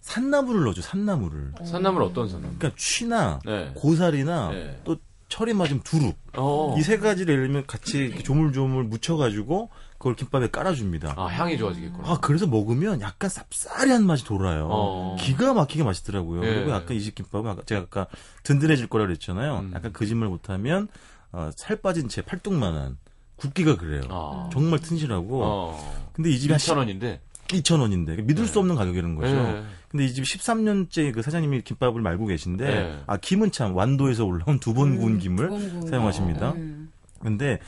[0.02, 0.82] 산나물을 넣어줘.
[0.82, 1.54] 산나물을.
[1.66, 2.58] 산나물 어떤 산나물?
[2.58, 3.72] 그러니까 취나 네.
[3.76, 4.82] 고사리나 네.
[4.86, 4.98] 또
[5.28, 6.74] 철이 맞은 두릅 어.
[6.80, 11.16] 이세 가지를 예를 들면 같이 조물조물 묻혀가지고 그걸 김밥에 깔아줍니다.
[11.18, 12.10] 아 향이 좋아지겠구나.
[12.10, 14.70] 아 그래서 먹으면 약간 쌉싸리한 맛이 돌아요.
[14.72, 15.18] 어.
[15.20, 16.46] 기가 막히게 맛있더라고요.
[16.46, 16.54] 예.
[16.54, 18.08] 그리고 약간 이 집 김밥은 아까 제가 아까
[18.44, 19.60] 든든해질 거라 그랬잖아요.
[19.60, 19.72] 음.
[19.76, 20.88] 약간 거짓말 못하면
[21.34, 22.98] 어, 살 빠진 제 팔뚝만한
[23.38, 24.02] 굵기가 그래요.
[24.10, 24.50] 아.
[24.52, 25.44] 정말 튼실하고.
[25.44, 26.10] 어.
[26.14, 27.22] 근데 이 집이 한 2천 원인데.
[27.48, 28.52] 2,000원인데 믿을 네.
[28.52, 29.34] 수 없는 가격이라는 거죠.
[29.34, 29.64] 네.
[29.88, 33.00] 근데 이 집 13년째 그 사장님이 김밥을 말고 계신데 네.
[33.08, 36.52] 아 김은 참 완도에서 올라온 두번 구운 김을 두번 사용하십니다.
[36.54, 36.92] 음.
[37.22, 37.60] 근데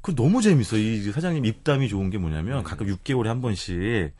[0.00, 0.78] 그 너무 재밌어.
[0.78, 2.22] 이 사장님 입담이 좋은 게 음.
[2.22, 4.12] 뭐냐면 가끔 6개월에 한 번씩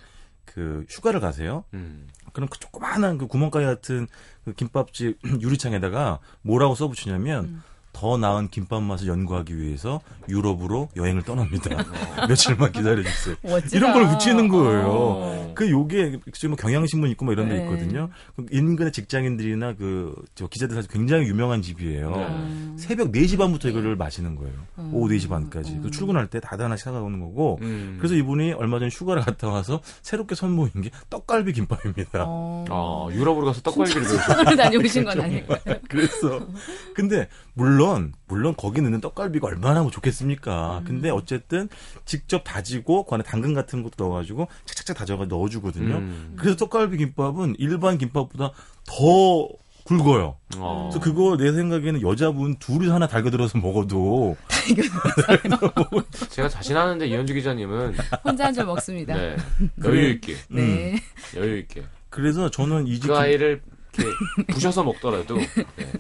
[0.45, 1.65] 그 휴가를 가세요.
[1.73, 2.09] 음.
[2.35, 4.07] 그럼 그 조그마한 그 구멍가게 같은
[4.45, 7.63] 그 김밥집 유리창에다가 뭐라고 써붙이냐면 음.
[7.97, 11.71] 더 나은 김밥 맛을 연구하기 위해서 유럽으로 여행을 떠납니다.
[12.29, 13.37] 며칠만 기다려주세요.
[13.43, 13.77] 멋지다.
[13.77, 14.87] 이런 걸 붙이는 거예요.
[14.87, 15.53] 어.
[15.55, 17.65] 그 요게 지금 뭐 경향신문 있고 뭐 이런 데 네.
[17.65, 18.11] 있거든요.
[18.37, 22.11] 그 인근의 직장인들이나 그 저 기자들 사실 굉장히 유명한 집이에요.
[22.11, 22.27] 네.
[22.27, 22.77] 음.
[22.79, 24.53] 새벽 4시 반부터 이거를 마시는 거예요.
[24.79, 24.91] 음.
[24.93, 25.73] 오후 4시 반까지.
[25.73, 25.83] 음.
[25.83, 27.59] 그 출근할 때 다들 하나씩 사가오는 거고.
[27.63, 27.97] 음.
[27.99, 32.25] 그래서 이분이 얼마 전에 휴가를 갔다 와서 새롭게 선보인 게 떡갈비 김밥입니다.
[32.27, 32.65] 어.
[32.69, 35.77] 아, 유럽으로 가서 떡갈비를 배우셨 서울 다녀오신 건 아닐까요?
[35.89, 36.47] 그래서
[36.95, 37.86] 근데 물론
[38.27, 40.79] 물론 거기 넣는 떡갈비가 얼마나 뭐 좋겠습니까.
[40.79, 40.85] 음.
[40.85, 41.69] 근데 어쨌든
[42.05, 45.97] 직접 다지고 그 안에 당근 같은 것도 넣어가지고 착착착 다져가 넣어주거든요.
[45.97, 46.35] 음.
[46.37, 48.53] 그래서 떡갈비 김밥은 일반 김밥보다
[48.85, 49.49] 더
[49.85, 50.37] 굵어요.
[50.57, 50.91] 어.
[50.91, 54.37] 그래서 그거 내 생각에는 여자분 둘이 하나 달겨 들어서 먹어도
[56.31, 59.15] 제가 자신하는데 이현주 기자님은 혼자 한줄 먹습니다.
[59.15, 59.37] 네.
[59.77, 60.99] 네, 여유 있게, 음.
[61.37, 63.63] 여유 있게 그래서 저는 이집 그 아이를
[63.97, 65.37] 이렇게 부셔서 먹더라도
[65.77, 65.93] 네.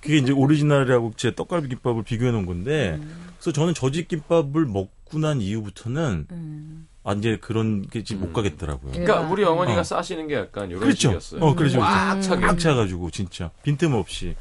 [0.00, 3.28] 그게 이제 오리지널이라고 제 떡갈비 김밥을 비교해 놓은 건데 음.
[3.36, 6.86] 그래서 저는 저집 김밥을 먹고 난 이후부터는 음.
[7.02, 8.32] 아 이제 그런 게 지금 못 음.
[8.34, 8.92] 가겠더라고요.
[8.94, 9.00] 예.
[9.00, 9.84] 그러니까 우리 어머니가 어.
[9.84, 11.08] 싸시는 게 약간 이런 그렇죠.
[11.08, 11.40] 식이었어요.
[11.42, 11.80] 어, 그렇죠.
[11.80, 12.46] 꽉 차게.
[12.46, 14.36] 꽉 차가지고 진짜 빈틈없이.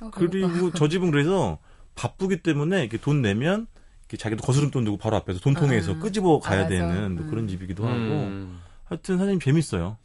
[0.00, 0.10] 어.
[0.12, 1.58] 그리고 저 집은 그래서
[1.94, 3.66] 바쁘기 때문에 이렇게 돈 내면
[4.08, 6.70] 이렇게 자기도 거스름 돈 들고 바로 앞에서 돈통에서 아, 끄집어 가야 알아서.
[6.70, 7.30] 되는 뭐 음.
[7.30, 7.96] 그런 집이기도 하고.
[7.96, 8.60] 음.
[8.84, 9.98] 하여튼 사장님 재밌어요.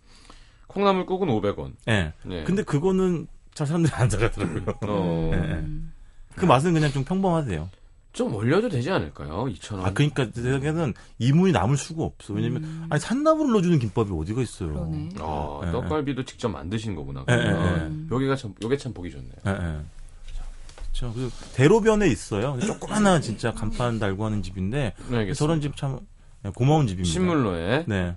[0.68, 1.74] 콩나물국은 500원.
[1.88, 2.14] 예.
[2.24, 2.44] 네.
[2.44, 3.28] 근데 그거는
[3.58, 4.76] 잘 사람들이 안 사가더라고요.
[4.84, 5.54] 어, 예, 예.
[5.56, 5.92] 음.
[6.36, 7.70] 그 맛은 그냥 좀 평범하대요.
[8.14, 9.46] 좀 올려도 되지 않을까요?
[9.46, 9.82] 2,000원.
[9.84, 12.34] 아, 그러니까 제 생각에는 이문이 남을 수가 없어.
[12.34, 12.88] 왜냐면, 음.
[12.92, 14.74] 아니, 산나물을 넣어주는 김밥이 어디가 있어요.
[14.74, 15.10] 그러네.
[15.20, 17.22] 아, 예, 떡갈비도 직접 만드신 거구나.
[17.30, 18.08] 예, 그러면.
[18.12, 19.32] 예, 여기가 참, 요게 참 보기 좋네요.
[19.48, 19.80] 예, 예.
[20.94, 21.14] 그렇죠.
[21.16, 22.60] 그리고 대로변에 있어요.
[22.60, 25.34] 조그마한 진짜 간판 달고 하는 집인데, 네.
[25.34, 26.00] 저런 집 참
[26.56, 27.12] 고마운 집입니다.
[27.12, 27.86] 신물로에.
[27.88, 28.16] 네.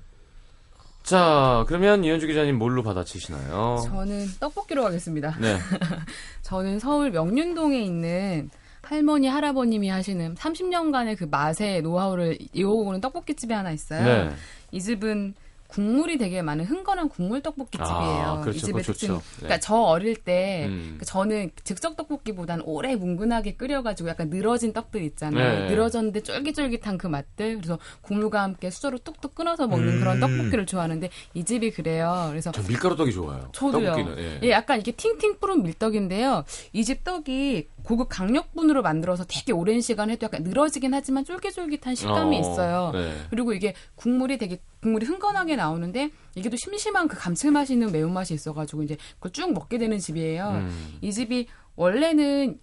[1.02, 3.82] 자, 그러면 이현주 기자님 뭘로 받아치시나요?
[3.86, 5.36] 저는 떡볶이로 가겠습니다.
[5.40, 5.58] 네.
[6.42, 8.50] 저는 서울 명륜동에 있는
[8.82, 14.04] 할머니 할아버님이 하시는 30년간의 그 맛의 노하우를 이어오는 떡볶이집이 하나 있어요.
[14.04, 14.34] 네.
[14.72, 15.34] 이 집은
[15.70, 17.90] 국물이 되게 많은 흥건한 국물 떡볶이 집이에요.
[17.92, 18.58] 아, 그렇죠.
[18.58, 19.08] 이 집의 특징.
[19.08, 19.20] 좋죠.
[19.20, 19.36] 네.
[19.36, 20.96] 그러니까 저 어릴 때 음.
[20.98, 25.60] 그 저는 즉석 떡볶이보다는 오래 뭉근하게 끓여가지고 약간 늘어진 떡들 있잖아요.
[25.60, 25.70] 네.
[25.70, 27.56] 늘어졌는데 쫄깃쫄깃한 그 맛들.
[27.56, 30.20] 그래서 국물과 함께 수저로 뚝뚝 끊어서 먹는 그런 음.
[30.20, 32.26] 떡볶이를 좋아하는데 이 집이 그래요.
[32.30, 33.48] 그래서 전 밀가루 떡이 좋아요.
[33.52, 33.86] 저도요.
[33.92, 34.18] 떡볶이는.
[34.18, 34.40] 예.
[34.42, 36.44] 예, 약간 이게 팅팅 뿌른 밀떡인데요.
[36.72, 42.36] 이 집 떡이 고급 강력분으로 만들어서 되게 오랜 시간 해도 약간 늘어지긴 하지만 쫄깃쫄깃한 식감이
[42.36, 42.90] 어, 있어요.
[42.92, 43.14] 네.
[43.30, 48.82] 그리고 이게 국물이 되게 국물이 흥건하게 나오는데 이게 또 심심한 그 감칠맛이 있는 매운맛이 있어가지고
[48.82, 50.48] 이제 그걸 쭉 먹게 되는 집이에요.
[50.48, 50.98] 음.
[51.00, 52.58] 이 집이 원래는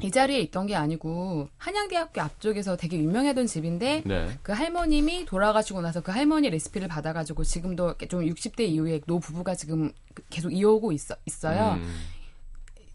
[0.00, 4.38] 이 자리에 있던 게 아니고 한양대학교 앞쪽에서 되게 유명하던 집인데 네.
[4.42, 9.92] 그 할머님이 돌아가시고 나서 그 할머니 레시피를 받아가지고 지금도 좀 60대 이후에 노 부부가 지금
[10.30, 11.74] 계속 이어오고 있어, 있어요.
[11.74, 11.94] 음.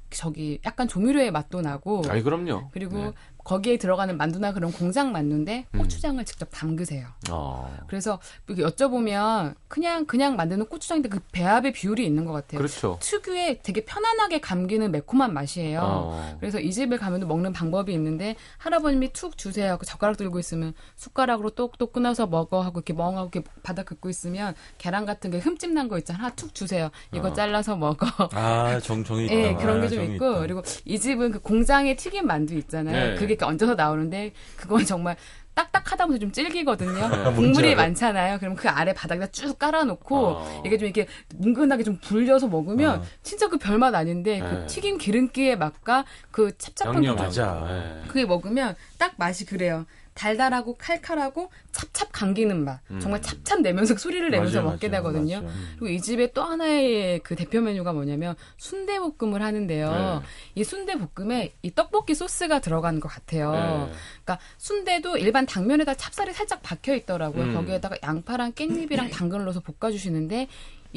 [0.09, 2.69] 저기 약간 조미료의 맛도 나고 아니, 그럼요.
[2.71, 3.13] 그리고 네.
[3.47, 5.79] 거기에 들어가는 만두나 그런 공장 만두인데 음.
[5.79, 7.07] 고추장을 직접 담그세요.
[7.31, 7.73] 어.
[7.87, 12.57] 그래서 여쭤보면 그냥 그냥 만드는 고추장인데 그 배합의 비율이 있는 것 같아요.
[12.57, 12.97] 그렇죠.
[12.99, 15.79] 특유의 되게 편안하게 감기는 매콤한 맛이에요.
[15.81, 16.37] 어.
[16.41, 19.77] 그래서 이 집을 가면 먹는 방법이 있는데 할아버님이 툭 주세요.
[19.77, 24.55] 그 젓가락 들고 있으면 숟가락으로 똑똑 끊어서 먹어 하고 이렇게 멍하고 이렇게 바닥 긋고 있으면
[24.77, 26.19] 계란 같은 게 흠집 난 거 있잖아.
[26.19, 26.89] 하나 툭 주세요.
[27.13, 27.33] 이거 어.
[27.33, 28.05] 잘라서 먹어.
[28.33, 29.33] 아, 정, 정이 있다.
[29.33, 30.39] 예, 그런 게 아, 좀 있고 있다.
[30.39, 33.11] 그리고 이 집은 그 공장에 튀긴 만두 있잖아요.
[33.11, 33.15] 네.
[33.15, 35.15] 그게 이렇게 얹어서 나오는데 그건 정말
[35.53, 37.07] 딱딱하다 보면서 좀 질기거든요.
[37.07, 37.33] 네.
[37.33, 37.73] 국물이.
[37.73, 38.37] 많잖아요.
[38.37, 40.61] 그럼 그 아래 바닥에다 쭉 깔아놓고 어.
[40.65, 43.03] 이게 좀 이렇게 뭉근하게 좀 불려서 먹으면 어.
[43.23, 44.47] 진짜 그 별맛 아닌데 네.
[44.47, 47.65] 그 튀긴 기름기의 맛과 그 찹찹한 양념 그 맞아.
[47.67, 48.03] 네.
[48.07, 49.85] 그게 먹으면 딱 맛이 그래요.
[50.17, 52.79] 달달하고 칼칼하고 찹찹 감기는 맛.
[52.89, 52.99] 음.
[52.99, 55.41] 정말 찹찹 내면서 소리를 내면서 맞아요, 먹게 맞아요, 되거든요.
[55.41, 55.55] 맞아요.
[55.77, 59.91] 그리고 이 집에 또 하나의 그 대표 메뉴가 뭐냐면 순대볶음을 하는데요.
[59.91, 60.27] 네.
[60.55, 63.51] 이 순대볶음에 이 떡볶이 소스가 들어간 것 같아요.
[63.51, 63.93] 네.
[64.23, 67.43] 그러니까 순대도 일반 당면에다 찹쌀이 살짝 박혀 있더라고요.
[67.43, 67.53] 음.
[67.53, 70.47] 거기에다가 양파랑 깻잎이랑 당근을 넣어서 볶아주시는데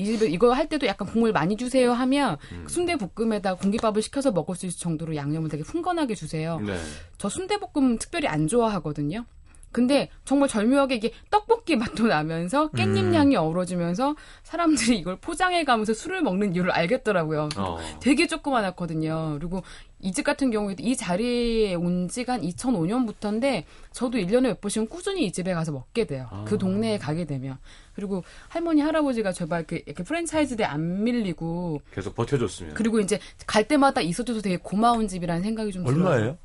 [0.01, 2.65] 이 집에 이거 할 때도 약간 국물 많이 주세요 하면 음.
[2.69, 6.59] 순대 볶음에다 공깃밥을 시켜서 먹을 수 있을 정도로 양념을 되게 흥건하게 주세요.
[6.61, 6.77] 네.
[7.19, 9.25] 저 순대 볶음 특별히 안 좋아하거든요.
[9.73, 13.15] 근데 정말 절묘하게 이게 떡볶이 맛도 나면서 깻잎 음.
[13.15, 17.51] 향이 어우러지면서 사람들이 이걸 포장해 가면서 술을 먹는 이유를 알겠더라고요.
[17.57, 17.79] 어.
[18.01, 19.37] 되게 조그만했거든요.
[19.39, 19.63] 그리고
[20.03, 25.27] 이 집 같은 경우에도 이 자리에 온 지가 한 2005년부터인데 저도 1년에 몇 번씩은 꾸준히
[25.27, 26.27] 이 집에 가서 먹게 돼요.
[26.31, 26.45] 아.
[26.49, 27.59] 그 동네에 가게 되면.
[28.01, 32.73] 그리고 할머니, 할아버지가 제발 그 이렇게 프랜차이즈대 안 밀리고 계속 버텨줬으면.
[32.75, 36.05] 그리고 이제 갈 때마다 있어줘서 되게 고마운 집이라는 생각이 좀 들어요.
[36.07, 36.39] 얼마예요?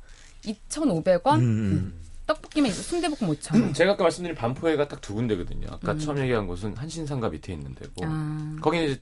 [0.44, 1.36] 2,500원?
[1.38, 2.00] 음, 음.
[2.26, 2.70] 떡볶이면.
[2.72, 3.74] 순대볶음 5,000원.
[3.74, 5.68] 제가 아까 말씀드린 반포회가 딱 두 군데거든요.
[5.70, 5.98] 아까 음.
[5.98, 8.56] 처음 얘기한 곳은 한신상가 밑에 있는 데고 아.
[8.60, 9.00] 거기는 이제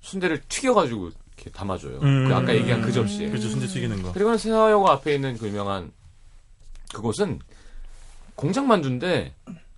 [0.00, 1.98] 순대를 튀겨가지고 이렇게 담아줘요.
[2.02, 2.28] 음.
[2.28, 3.28] 그 아까 얘기한 그 접시에.
[3.30, 3.48] 그렇죠.
[3.48, 4.12] 순대 튀기는 거.
[4.12, 5.90] 그리고는 세화여고 앞에 있는 그 유명한
[6.94, 7.40] 그곳은
[8.36, 9.34] 공장 만두인데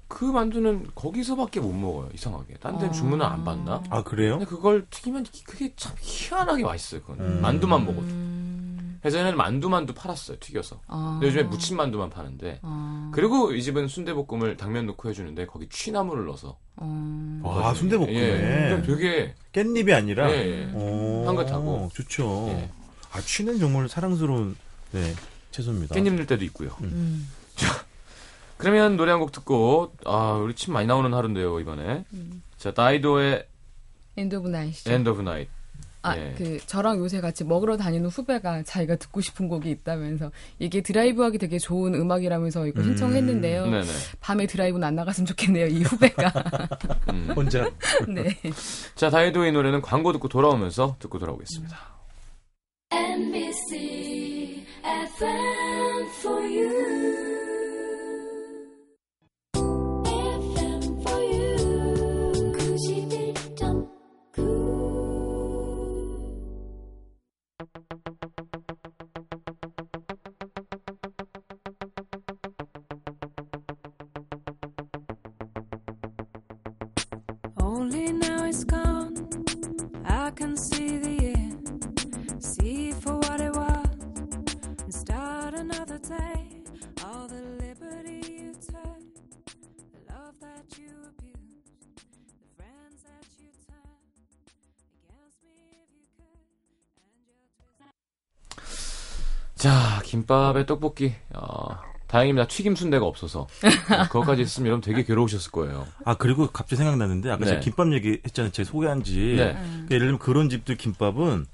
[0.09, 2.09] 그 만두는 거기서밖에 못 먹어요.
[2.15, 2.55] 이상하게.
[2.61, 2.93] 딴 데는 아.
[2.93, 3.83] 주문을 안 받나?
[3.91, 4.39] 아, 그래요?
[4.39, 7.03] 근데 그걸 튀기면 그게 참 희한하게 맛있어요.
[7.03, 7.41] 그건 음.
[7.43, 8.07] 만두만 먹어도.
[8.07, 9.01] 음.
[9.05, 10.39] 예전에는 만두만두 팔았어요.
[10.41, 10.81] 튀겨서.
[10.87, 11.19] 아.
[11.21, 12.61] 근데 요즘에 무침 만두만 파는데.
[12.63, 13.11] 아.
[13.15, 16.59] 그리고 이 집은 순대볶음을 당면 넣고 해주는데 거기 취나물을 넣어서.
[16.77, 17.41] 어.
[17.45, 18.15] 와, 순대볶음에.
[18.15, 18.69] 예.
[18.69, 20.31] 그럼 되게 깻잎이 아니라.
[20.31, 20.73] 예, 예.
[20.73, 21.91] 오, 향긋하고.
[21.95, 22.47] 좋죠.
[22.51, 22.71] 예.
[23.13, 24.57] 아, 취는 정말 사랑스러운
[24.93, 25.15] 네,
[25.51, 25.95] 채소입니다.
[25.95, 26.71] 깻잎 넣을 때도 있고요.
[26.83, 27.29] 음.
[28.59, 32.05] 그러면 노래 한 곡 듣고 아 우리 침 많이 나오는 하루인데요 이번에.
[32.13, 32.43] 음.
[32.57, 33.47] 자 다이도의
[34.17, 34.89] End of Night.
[34.89, 35.51] End of Night.
[36.03, 36.35] 아, 예.
[36.39, 41.59] 그 저랑 요새 같이 먹으러 다니는 후배가 자기가 듣고 싶은 곡이 있다면서 이게 드라이브하기 되게
[41.59, 42.85] 좋은 음악이라면서 이거 음.
[42.85, 43.67] 신청했는데요.
[43.67, 43.87] 네네.
[44.21, 45.67] 밤에 드라이브는 안 나갔으면 좋겠네요.
[45.67, 46.33] 이 후배가.
[47.11, 47.33] 음.
[47.35, 47.69] 혼자.
[48.09, 48.25] 네.
[48.95, 51.77] 자 다이도의 노래는 광고 듣고 돌아오면서 듣고 돌아오겠습니다.
[52.93, 54.65] NBC
[100.27, 101.15] 김밥에 떡볶이.
[101.35, 102.49] 어, 다행입니다.
[102.49, 105.87] 튀김 순대가 없어서 어, 그것까지 있으면 여러분 되게 괴로우셨을 거예요.
[106.05, 107.51] 아, 그리고 갑자기 생각났는데, 아까 네.
[107.51, 108.53] 제가 김밥 얘기했잖아요.
[108.53, 109.19] 제가 소개한 집.
[109.19, 109.37] 네.
[109.55, 111.47] 그러니까 예를 들면 그런 집들 김밥은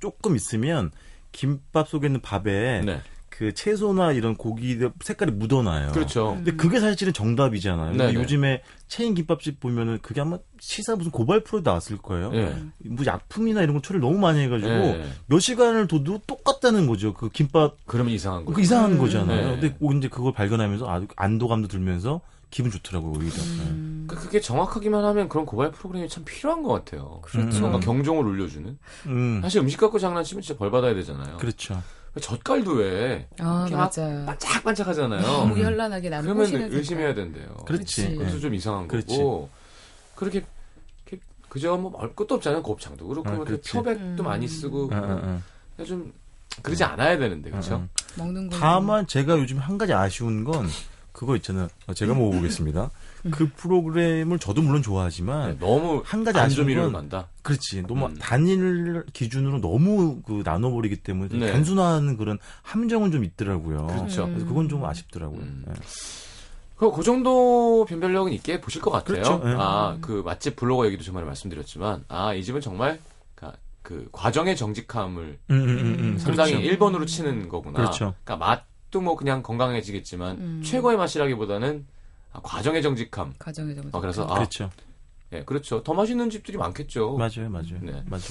[0.00, 0.90] 조금 있으면
[1.32, 3.02] 김밥 속에 있는 밥에 네.
[3.40, 5.92] 그 채소나 이런 고기들 색깔이 묻어나요.
[5.92, 6.34] 그렇죠.
[6.36, 7.92] 근데 그게 사실은 정답이잖아요.
[7.92, 8.20] 근데 네네.
[8.20, 12.30] 요즘에 체인 김밥집 보면은 그게 아마 시사 무슨 고발 프로 나왔을 거예요.
[12.34, 12.54] 예.
[12.84, 15.08] 뭐 약품이나 이런 거 처리를 너무 많이 해가지고 예.
[15.24, 17.14] 몇 시간을 둬도 똑같다는 거죠.
[17.14, 18.60] 그 김밥 그러면 이상한 그 거죠.
[18.60, 19.54] 이상한 거잖아요.
[19.54, 19.60] 네.
[19.60, 23.42] 근데 뭐 이제 그걸 발견하면서 아주 안도감도 들면서 기분 좋더라고요 오히려.
[23.42, 24.04] 음.
[24.06, 27.20] 그- 그게 정확하기만 하면 그런 고발 프로그램이 참 필요한 것 같아요.
[27.22, 27.60] 그렇죠.
[27.60, 28.78] 뭔가 경종을 울려주는.
[29.06, 31.38] 음, 사실 음식 갖고 장난치면 진짜 벌 받아야 되잖아요.
[31.38, 31.82] 그렇죠.
[32.18, 34.26] 젓갈도 왜 아, 맞아요.
[34.26, 35.22] 반짝반짝하잖아요.
[35.22, 37.14] 너무 현란하게 나는 그러면 의심해야.
[37.14, 37.46] 된대요.
[37.66, 38.16] 그렇지.
[38.16, 39.16] 그것도 좀 이상한 그렇지.
[39.16, 39.48] 거고
[40.16, 40.44] 그렇게,
[41.06, 42.62] 이렇게 그저 뭐말 것도 없잖아요.
[42.62, 43.44] 곱창도 그렇고 아, 뭐.
[43.44, 44.24] 표백도 음.
[44.24, 44.88] 많이 쓰고 어.
[44.88, 45.42] 그러니까
[45.86, 46.12] 좀
[46.62, 47.74] 그러지 않아야 되는데 그렇죠.
[47.74, 47.88] 어, 어.
[48.16, 48.56] 먹는 거.
[48.58, 50.66] 다만 제가 요즘 한 가지 아쉬운 건
[51.12, 51.68] 그거 있잖아요.
[51.86, 52.90] 어, 제가 먹어보겠습니다.
[53.30, 57.28] 그 프로그램을 저도 물론 좋아하지만 네, 너무 한 가지 건 만다.
[57.42, 57.82] 그렇지.
[57.82, 58.16] 너무 음.
[58.18, 61.52] 단일 기준으로 너무 그 나눠버리기 때문에 좀 네.
[61.52, 63.86] 단순화하는 그런 함정은 좀 있더라고요.
[63.88, 64.26] 그렇죠.
[64.26, 65.40] 그래서 그건 좀 아쉽더라고요.
[65.40, 65.64] 음.
[65.66, 65.74] 네.
[66.76, 69.22] 그, 그 정도 변별력은 있게 보실 것 같아요.
[69.22, 69.38] 그렇죠.
[69.44, 69.54] 네.
[69.58, 72.98] 아, 그 맛집 블로거 얘기도 전에 말씀드렸지만, 아, 이 집은 정말
[73.34, 73.52] 그,
[73.82, 76.18] 그 과정의 정직함을 음, 음, 음, 음.
[76.18, 76.78] 상당히 그렇죠.
[76.78, 77.76] 1번으로 치는 거구나.
[77.76, 78.14] 그렇죠.
[78.24, 80.62] 그러니까 맛도 뭐 그냥 건강해지겠지만 음.
[80.64, 81.86] 최고의 맛이라기보다는
[82.32, 83.34] 아, 과정의 정직함.
[83.38, 83.90] 과정에 좀.
[83.92, 84.70] 아, 그래서 아, 그렇죠.
[85.32, 85.82] 예, 그렇죠.
[85.82, 87.16] 더 맛있는 집들이 많겠죠.
[87.16, 87.78] 맞아요, 맞아요.
[87.80, 88.02] 네.
[88.06, 88.24] 맞아요.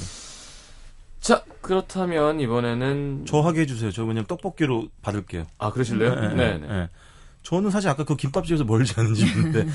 [1.20, 3.92] 자, 그렇다면 이번에는 저 하게 해주세요.
[3.92, 5.46] 저 그냥 떡볶이로 받을게요.
[5.58, 6.16] 아, 그러실래요?
[6.16, 6.90] 네, 네, 네, 네.
[7.50, 7.56] 네.
[7.56, 9.66] 저는 사실 아까 그 김밥집에서 멀지 않은 집인데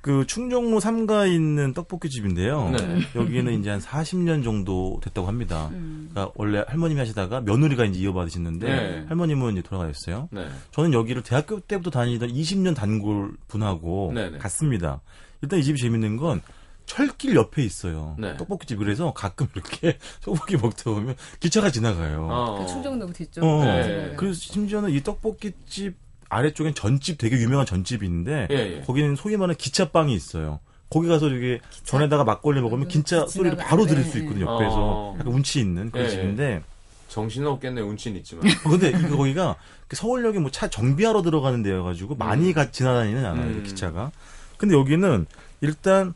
[0.00, 2.70] 그 충정로 3가에 있는 떡볶이 집인데요.
[2.70, 3.00] 네.
[3.16, 5.68] 여기는 이제 한 40년 정도 됐다고 합니다.
[5.72, 6.08] 음.
[6.10, 9.04] 그러니까 원래 할머님이 하시다가 며느리가 이제 이어받으시는데 네.
[9.08, 10.28] 할머님은 이제 돌아가셨어요.
[10.30, 10.46] 네.
[10.70, 14.38] 저는 여기를 대학교 때부터 다니던 20년 단골 분하고 네네.
[14.38, 15.00] 갔습니다.
[15.42, 16.40] 일단 이 집이 재밌는 건
[16.86, 18.14] 철길 옆에 있어요.
[18.18, 18.36] 네.
[18.36, 22.28] 떡볶이집 그래서 가끔 이렇게 떡볶이 먹다 보면 기차가 지나가요.
[22.30, 22.58] 어.
[22.60, 23.42] 그 충정로 뒤쪽.
[23.44, 24.14] 어, 네.
[24.16, 28.80] 그래서 심지어는 이 떡볶이집 아래쪽엔 전집 되게 유명한 전집이 있는데 예, 예.
[28.82, 30.60] 거기는 소위 말하는 기차빵이 있어요.
[30.88, 34.44] 거기 가서 이게 전에다가 막걸리 먹으면 그 기차 소리를 바로 들을 수 네, 있거든요.
[34.46, 34.52] 네.
[34.52, 35.16] 옆에서 어.
[35.18, 36.62] 약간 운치 있는 그런 예, 집인데
[37.08, 38.46] 정신은 없겠네, 운치는 있지만.
[38.46, 39.56] 어, 근데 이거 거기가
[39.88, 43.62] 그 서울역에 뭐 차 정비하러 들어가는 데여가지고 많이 가 지나다니는 않아요 음.
[43.64, 44.10] 기차가.
[44.58, 45.26] 근데 여기는
[45.60, 46.14] 일단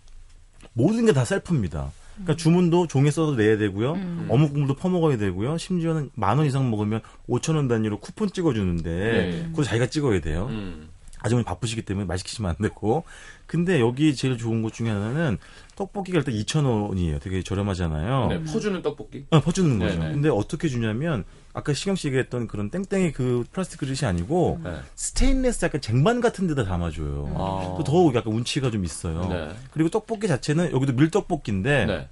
[0.72, 1.90] 모든 게 다 셀프입니다.
[2.24, 3.92] 그러니까 주문도 종이에 써서 내야 되고요.
[3.94, 4.26] 음.
[4.28, 5.56] 어묵 국물도 퍼먹어야 되고요.
[5.58, 9.46] 심지어는 만 원 이상 먹으면 5천 원 단위로 쿠폰 찍어주는데 네.
[9.50, 10.46] 그거 자기가 찍어야 돼요.
[10.50, 10.88] 음.
[11.22, 13.04] 아주머니 바쁘시기 때문에 말 시키시면 안 되고.
[13.46, 15.38] 근데 여기 제일 좋은 것 중에 하나는
[15.76, 17.20] 떡볶이가 일단 2,000원이에요.
[17.20, 18.26] 되게 저렴하잖아요.
[18.28, 19.26] 네, 퍼주는 떡볶이?
[19.30, 19.98] 어, 퍼주는 거죠.
[19.98, 20.12] 네네.
[20.12, 24.76] 근데 어떻게 주냐면 아까 시경 씨가 했던 그런 땡땡이 그 플라스틱 그릇이 아니고 네.
[24.94, 27.34] 스테인레스 약간 쟁반 같은 데다 담아줘요.
[27.36, 27.74] 아.
[27.76, 29.26] 또 더욱 약간 운치가 좀 있어요.
[29.28, 29.48] 네.
[29.72, 32.08] 그리고 떡볶이 자체는 여기도 밀떡볶이인데 네.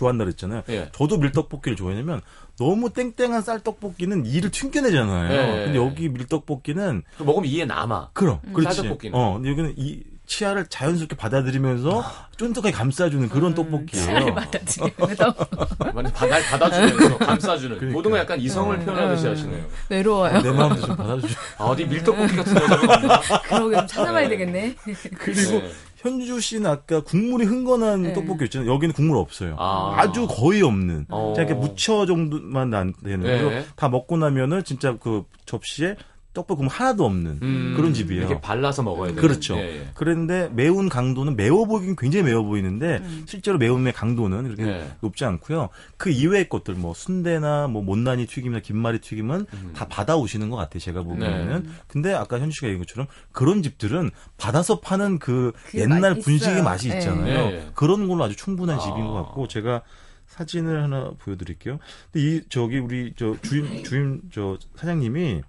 [0.00, 0.62] 좋아한다 그랬잖아요.
[0.70, 0.88] 예.
[0.92, 2.22] 저도 밀떡볶이를 좋아하냐면
[2.58, 5.28] 너무 땡땡한 쌀떡볶이는 이를 튕겨내잖아요.
[5.28, 5.64] 네.
[5.66, 8.10] 근데 여기 밀떡볶이는 그 먹으면 이에 남아.
[8.14, 8.76] 그럼 그렇지.
[8.78, 9.18] 쌀떡볶이는.
[9.18, 12.04] 어, 근데 여기는 이 치아를 자연스럽게 받아들이면서
[12.36, 14.32] 쫀득하게 감싸주는 그런 떡볶이에요.
[14.34, 15.34] 받아들이면서
[15.92, 17.76] 많이 받아, 받아주면서 감싸주는.
[17.76, 17.96] 그러니까.
[17.96, 19.64] 모든 걸 약간 이성을 표현하듯이 하시네요.
[19.88, 20.40] 외로워요.
[20.40, 21.34] 내 마음도 좀 받아주죠.
[21.58, 23.20] 아, 어디 밀떡볶이 같은 여자가 없나?
[23.42, 24.28] 그러게 좀 찾아봐야 네.
[24.28, 24.76] 되겠네.
[25.18, 25.70] 그리고 네.
[26.00, 28.12] 현주 씨는 아까 국물이 흥건한 네.
[28.14, 28.72] 떡볶이 있잖아요.
[28.72, 29.56] 여기는 국물 없어요.
[29.58, 29.94] 아.
[29.96, 30.12] 아.
[30.12, 31.06] 주 거의 없는.
[31.10, 31.34] 어.
[31.34, 33.20] 그냥 이렇게 무쳐 정도만 안 되는.
[33.26, 33.64] 네.
[33.76, 35.96] 다 먹고 나면은 진짜 그 접시에
[36.32, 38.20] 떡볶이 국물 하나도 없는 음, 그런 집이에요.
[38.22, 39.20] 이렇게 발라서 먹어야 되는.
[39.20, 39.56] 그렇죠.
[39.56, 39.88] 예, 예.
[39.94, 44.90] 그런데 매운 강도는 매워 보이긴 굉장히 매워 보이는데 실제로 매운의 강도는 그렇게 네.
[45.00, 45.70] 높지 않고요.
[45.96, 50.78] 그 이외의 것들 뭐 순대나 뭐 못난이 튀김이나 김말이 튀김은 다 받아오시는 것 같아요.
[50.78, 51.68] 제가 보기에는.
[51.88, 56.62] 근데 아까 현주 씨가 얘기한 것처럼 그런 집들은 받아서 파는 그 옛날 맛 분식의.
[56.62, 56.98] 맛이 네.
[56.98, 57.24] 있잖아요.
[57.24, 57.70] 네, 네.
[57.74, 58.80] 그런 걸로 아주 충분한 아.
[58.80, 59.82] 집인 것 같고 제가
[60.26, 61.78] 사진을 하나 보여드릴게요.
[62.12, 65.42] 근데 이 저기 우리 저 주임 주임 저 사장님이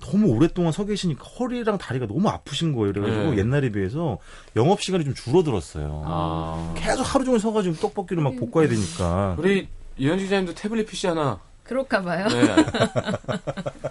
[0.00, 2.92] 너무 오랫동안 서 계시니까 허리랑 다리가 너무 아프신 거예요.
[2.92, 3.38] 그래가지고 네.
[3.38, 4.18] 옛날에 비해서
[4.56, 6.02] 영업 시간이 좀 줄어들었어요.
[6.06, 6.74] 아.
[6.76, 9.36] 계속 하루 종일 서가지고 떡볶이를 막 볶아야 되니까.
[9.38, 11.40] 우리 이현주 기자님도 태블릿 PC 하나.
[11.64, 12.26] 그럴까 봐요.
[12.28, 12.56] 네.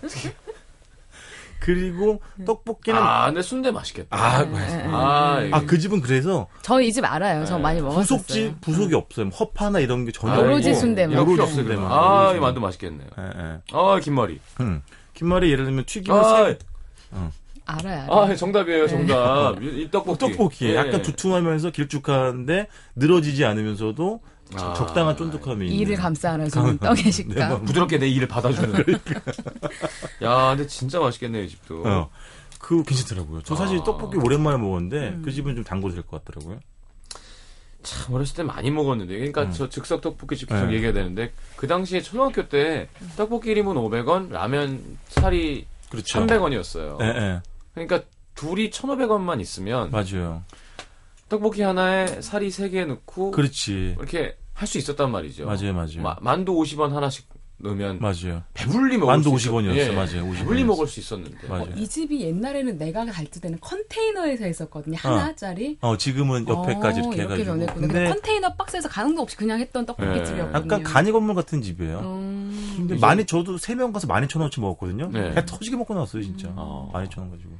[1.60, 4.18] 그리고 떡볶이는 아, 근데 순대 맛있겠다.
[4.18, 4.84] 아, 네.
[4.88, 7.46] 아, 아, 그 집은 그래서 저 이 집 알아요.
[7.46, 7.62] 저 네.
[7.62, 8.18] 많이 먹었었어요.
[8.18, 9.28] 부속지 부속이 없어요.
[9.28, 10.80] 뭐 허파나 이런 게 전혀 아, 오로지 없고.
[10.80, 11.20] 순대만.
[11.20, 11.56] 오로지 없어요.
[11.58, 11.86] 순대만.
[11.92, 13.08] 아, 이 만두 맛있겠네요.
[13.20, 13.60] 예, 예.
[13.74, 14.40] 아, 김말이.
[14.62, 14.82] 음.
[15.22, 16.58] 김말이 예를 들면 튀김을 아, 세-
[17.68, 18.02] 알아요.
[18.08, 18.12] 알아요.
[18.12, 19.62] 아, 정답이에요, 정답.
[19.62, 20.18] 이, 이 떡볶이.
[20.18, 20.76] 떡볶이 예.
[20.76, 23.94] 약간 두툼하면서 길쭉한데 늘어지지 않으면서
[24.56, 24.74] 아.
[24.74, 25.80] 적당한 쫀득함이 있는.
[25.80, 27.50] 이를 감싸는 떡의 네, 식감.
[27.50, 27.62] 뭐.
[27.62, 28.84] 부드럽게 내 일을 받아주는.
[30.24, 31.84] 야, 근데 진짜 맛있겠네요, 이 집도.
[31.86, 32.10] 어.
[32.58, 33.42] 그 괜찮더라고요.
[33.44, 33.84] 저 사실 아.
[33.84, 35.22] 떡볶이 오랜만에 먹었는데 음.
[35.24, 36.60] 그 집은 좀 담궈도 될것 같더라고요.
[37.84, 39.14] 참, 어렸을 때 많이 먹었는데.
[39.16, 39.52] 그러니까 음.
[39.52, 40.74] 저 즉석 떡볶이집 계속 네.
[40.74, 46.20] 얘기해야 되는데, 그 당시에 초등학교 때 떡볶이 1인분 500원, 라면 살이 그렇죠.
[46.20, 47.02] 300원이었어요.
[47.02, 47.42] 예, 예.
[47.74, 48.02] 그러니까
[48.36, 50.44] 둘이 1,500원만 있으면 맞아요.
[51.30, 53.96] 떡볶이 하나에 살이 3개 넣고 그렇지.
[53.98, 55.46] 이렇게 할 수 있었단 말이죠.
[55.46, 56.02] 맞아요, 맞아요.
[56.02, 57.28] 마- 만두 50원 하나씩
[57.64, 58.44] 넣으면 맞아요.
[58.54, 59.82] 배불리 먹을 만두 수 50원 이었어요.
[59.82, 60.32] 있었- 예, 맞아요.
[60.32, 60.66] 50원 배불리 이었어요.
[60.66, 61.48] 먹을 수 있었는데.
[61.48, 61.68] 맞아요.
[61.76, 64.98] 이 집이 옛날에는 내가 갈 때는 컨테이너에서 했었거든요.
[65.00, 65.78] 하나짜리.
[65.82, 67.46] 어, 지금은 옆에까지 어, 이렇게 해가지고.
[67.52, 67.88] 변했구나.
[67.88, 70.26] 근데 컨테이너 박스에서 가능도 없이 그냥 했던 떡볶이 네.
[70.26, 70.64] 집이었거든요.
[70.74, 72.00] 약간 간이 건물 같은 집이에요.
[72.00, 75.10] 음, 근데 이제- 많이 저도 세 명 가서 12,000원어치 먹었거든요.
[75.12, 75.34] 네.
[75.34, 76.52] 배 터지게 먹고 나왔어요, 진짜.
[76.56, 76.90] 어.
[76.94, 77.52] 12,000원 가지고.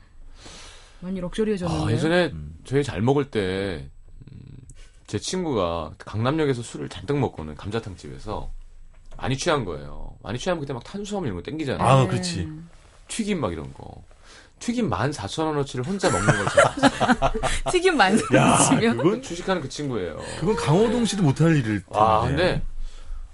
[1.02, 1.84] 많이 럭셔리해졌는데.
[1.86, 2.56] 아, 예전에 음.
[2.64, 3.90] 저희 잘 먹을 때,
[4.32, 4.38] 음,
[5.08, 8.52] 제 친구가 강남역에서 술을 잔뜩 먹고는 감자탕 집에서
[9.22, 10.16] 많이 취한 거예요.
[10.24, 11.88] 많이 취하면 그때 막 탄수화물 이런 거 땡기잖아요.
[11.88, 12.50] 아, 그렇지.
[13.08, 14.04] 튀김 막 이런 거.
[14.60, 17.34] 튀김 14,000원어치를 혼자 먹는 걸 제가
[17.72, 20.18] 튀김 만들어지면 그건, 주식하는 그 친구예요.
[20.40, 21.86] 그건 강호동 씨도 못할 일일 텐데.
[21.88, 22.62] 와, 근데,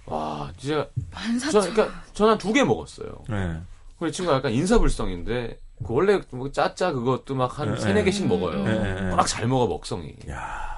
[0.06, 1.73] 와, 진짜, 저, 만사천.
[1.73, 3.23] 그러니까, 저는 한두개 먹었어요.
[3.30, 3.62] 네.
[3.97, 8.63] 그리고 이 친구가 약간 인사불성인데, 그 원래 뭐 짜짜 그것도 막한 네, 세네 개씩 먹어요.
[8.63, 9.10] 네, 네, 네.
[9.10, 10.15] 워낙 잘 먹어, 먹성이.
[10.30, 10.78] 야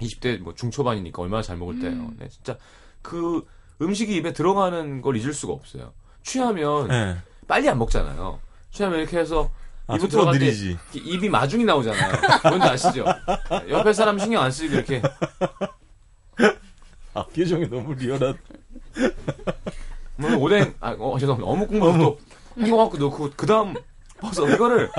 [0.00, 2.10] 20대 뭐 중초반이니까 얼마나 잘 먹을 때예요.
[2.18, 2.56] 네, 진짜
[3.02, 3.44] 그
[3.80, 5.92] 음식이 입에 들어가는 걸 잊을 수가 없어요.
[6.22, 7.16] 취하면 네.
[7.46, 8.40] 빨리 안 먹잖아요.
[8.70, 9.50] 취하면 이렇게 해서
[9.86, 10.76] 아, 느리지.
[10.92, 12.12] 이렇게 입이 마중이 나오잖아요.
[12.48, 13.04] 뭔지 아시죠?
[13.68, 15.00] 옆에 사람 신경 안 쓰고 이렇게
[17.14, 18.36] 아, 표정이 너무 리얼한.
[20.16, 21.50] 뭐 오뎅 아 어, 죄송합니다.
[21.50, 22.18] 어묵 국물 또
[22.58, 23.74] 헹궈 갖고 넣고 그 다음
[24.20, 24.90] 버섯 이거를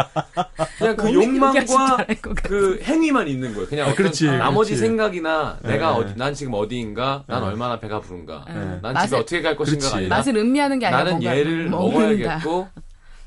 [0.78, 2.06] 그냥 그 욕망과.
[2.44, 3.68] 그 행위만 있는 거예요.
[3.68, 4.82] 그냥 아, 그렇지, 나머지 그렇지.
[4.88, 5.98] 생각이나 네, 내가 네.
[6.00, 7.48] 어디, 난 지금 어디인가, 난 네.
[7.48, 8.80] 얼마나 배가 부른가, 네.
[8.82, 9.88] 난 집에 어떻게 갈 그렇지.
[9.96, 11.70] 아니라 맛을 음미하는 게 아니라 나는 얘를.
[11.70, 12.68] 먹어야겠고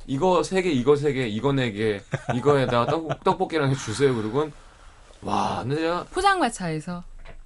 [0.07, 2.01] 이거 세 개, 이거 세 개, 이거 네 개,
[2.35, 4.15] 이거에다가 떡, 떡볶이랑 해주세요.
[4.15, 4.53] 그러고는
[5.23, 7.03] 와, 근데 제가 포장마차에서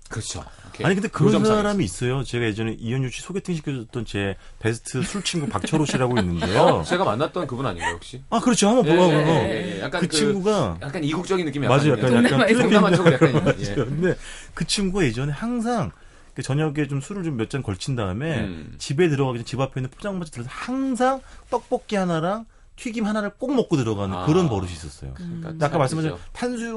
[0.08, 0.44] 그렇죠.
[0.82, 1.44] 아니 근데 그런.
[1.44, 2.24] 사람이 있어요.
[2.24, 6.82] 제가 예전에 이현주 씨 소개팅 시켜줬던 제 베스트 술 친구 박철호 씨라고 어, 있는데요.
[6.86, 8.22] 제가 만났던 그분 아닌가요 혹시?
[8.30, 8.68] 아 그렇죠.
[8.68, 9.80] 한번 보고 예, 고 예, 예, 예.
[9.80, 11.92] 약간 그, 그, 친구가 약간 이국적인 느낌이 맞아요.
[11.92, 12.24] 약간.
[12.24, 13.74] 약간 필리핀 쪽으로 약간 예.
[13.74, 14.16] 근데
[14.54, 15.92] 그 친구가 예전에 항상
[16.34, 18.74] 그 저녁에 좀 술을 좀 몇 잔 걸친 다음에 음.
[18.78, 23.76] 집에 들어가기 전 집 앞에 있는 포장마차 들어서 항상 떡볶이 하나랑 튀김 하나를 꼭 먹고
[23.76, 24.26] 들어가는 아.
[24.26, 25.14] 그런 버릇이 있었어요.
[25.14, 26.12] 그러니까 아까 말씀하신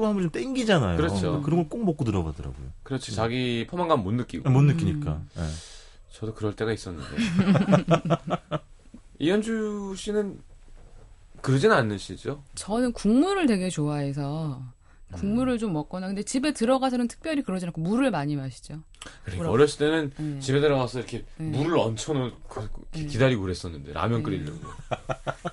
[0.06, 0.96] 하면 좀 땡기잖아요.
[0.96, 1.42] 그렇죠.
[1.42, 2.66] 그런 걸 꼭 먹고 들어가더라고요.
[2.84, 5.20] 그렇지 자기 포만감 못 느끼고 못 느끼니까.
[5.38, 5.42] 예.
[6.12, 7.08] 저도 그럴 때가 있었는데
[9.18, 10.40] 이현주 씨는
[11.42, 12.42] 그러진 않으시죠?
[12.54, 14.62] 저는 국물을 되게 좋아해서
[15.12, 18.82] 국물을 좀 먹거나 근데 집에 들어가서는 특별히 그러지 않고 물을 많이 마시죠.
[19.24, 19.54] 그래, 뭐라고?
[19.54, 20.40] 어렸을 때는 네.
[20.40, 21.56] 집에 들어가서 이렇게 네.
[21.56, 24.22] 물을 얹혀놓고 이렇게 기다리고 그랬었는데 라면 네.
[24.24, 24.58] 끓이려고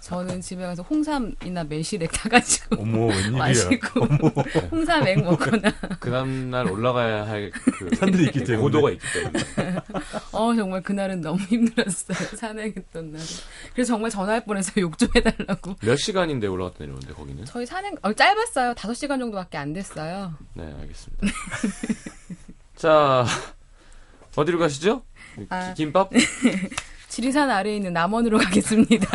[0.01, 3.07] 저는 집에 가서 홍삼이나 매실액 타가지고 어머.
[3.37, 4.05] 마시고
[4.71, 8.57] 홍삼액 먹거나 그 다음날 올라가야 할 그 산들이 있기 때문에.
[8.57, 9.79] 고도가 있기 때문에
[10.31, 13.25] 어 정말 그날은 너무 힘들었어요 산행했던 날은
[13.73, 18.13] 그래서 정말 전화할 뻔해서 욕 좀 해달라고 몇 시간인데 올라갔다 내려오는데 거기는 저희 산행 어,
[18.13, 21.27] 짧았어요 5 시간 정도 밖에 안 됐어요 네 알겠습니다
[22.75, 23.25] 자
[24.35, 25.03] 어디로 가시죠?
[25.49, 25.73] 아.
[25.73, 26.09] 기- 김밥?
[27.07, 29.07] 지리산 아래에 있는 남원으로 가겠습니다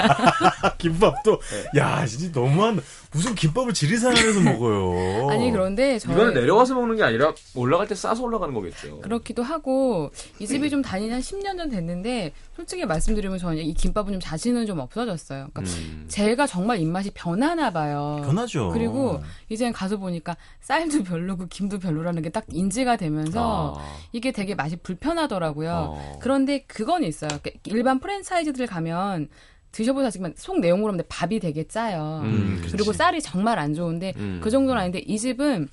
[0.78, 1.40] 김밥도
[1.76, 2.80] 야 진짜 너무한
[3.12, 5.28] 무슨 김밥을 지리산 안에서 먹어요.
[5.30, 10.10] 아니 그런데 저희 이거는 내려가서 먹는 게 아니라 올라갈 때 싸서 올라가는 거겠죠 그렇기도 하고
[10.38, 14.66] 이 집이 좀 다닌 한 10년 전 됐는데 솔직히 말씀드리면 저는 이 김밥은 좀 자신은
[14.66, 15.48] 좀 없어졌어요.
[15.52, 16.04] 그러니까 음.
[16.08, 18.22] 제가 정말 입맛이 변하나 봐요.
[18.24, 18.70] 변하죠.
[18.70, 23.96] 그리고 이젠 가서 보니까 쌀도 별로고 김도 별로라는 게 딱 인지가 되면서 아.
[24.12, 25.70] 이게 되게 맛이 불편하더라고요.
[25.72, 26.18] 어.
[26.22, 27.28] 그런데 그건 있어요.
[27.42, 29.28] 그러니까 일반 프랜차이즈들 가면
[29.72, 32.22] 드셔보셨지만 속 내용으로 하면 밥이 되게 짜요.
[32.24, 32.98] 음, 그리고 그치.
[32.98, 34.40] 쌀이 정말 안 좋은데 음.
[34.42, 35.68] 그 정도는 아닌데 이 집은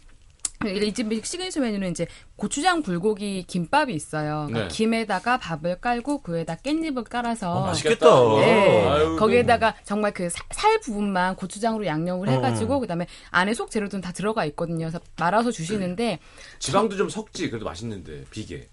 [0.66, 4.46] 이 집의 시그니처 메뉴는 이제 고추장 불고기 김밥이 있어요.
[4.48, 4.76] 그러니까 네.
[4.76, 8.08] 김에다가 밥을 깔고 그 위에다 깻잎을 깔아서 어, 맛있겠다.
[8.40, 8.88] 네.
[8.88, 14.12] 아유, 거기에다가 정말 그 살 부분만 고추장으로 양념을 어, 해가지고 그다음에 안에 속 재료들은 다
[14.12, 14.88] 들어가 있거든요.
[14.88, 16.18] 그래서 말아서 주시는데
[16.58, 18.68] 지방도 좀 섞지 그래도 맛있는데 비계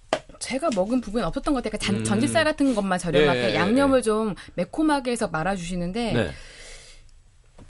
[0.44, 1.78] 제가 먹은 부분이 없었던 것 같아요.
[1.78, 2.04] 그러니까 잔- 음.
[2.04, 6.30] 전지살 같은 것만 저렴하게 예, 양념을 좀 매콤하게 해서 말아주시는데 네.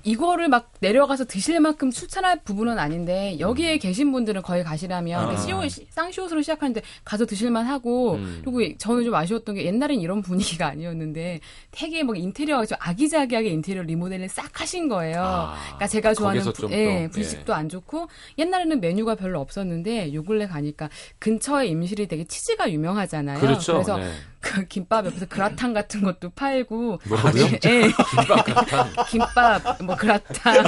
[0.04, 5.22] 이거를 막 내려가서 드실 만큼 추천할 부분은 아닌데 여기에 계신 분들은 거기 가시라면 아.
[5.26, 8.42] 그러니까 시옷, 시- 쌍시옷으로 시작하는데 가서 드실만 하고 음.
[8.44, 11.40] 그리고 저는 좀 아쉬웠던 게 옛날엔 이런 분위기가 아니었는데
[11.70, 15.22] 되게 막 인테리어가 좀 아기자기하게 인테리어 리모델링 싹 하신 거예요.
[15.22, 20.12] 아, 그러니까 제가 좋아하는 부, 좀 예, 또, 분식도 안 좋고 옛날에는 메뉴가 별로 없었는데
[20.14, 23.40] 요 근래 가니까 근처에 임실이 되게 치즈가 유명하잖아요.
[23.40, 23.78] 그렇죠.
[23.78, 24.10] 래서 네.
[24.44, 27.44] 그 김밥 옆에서 그라탕 같은 것도 팔고 뭐라고요?
[27.64, 27.88] 예.
[28.14, 29.04] 김밥 같아.
[29.04, 30.64] 김밥, 뭐 그라탕,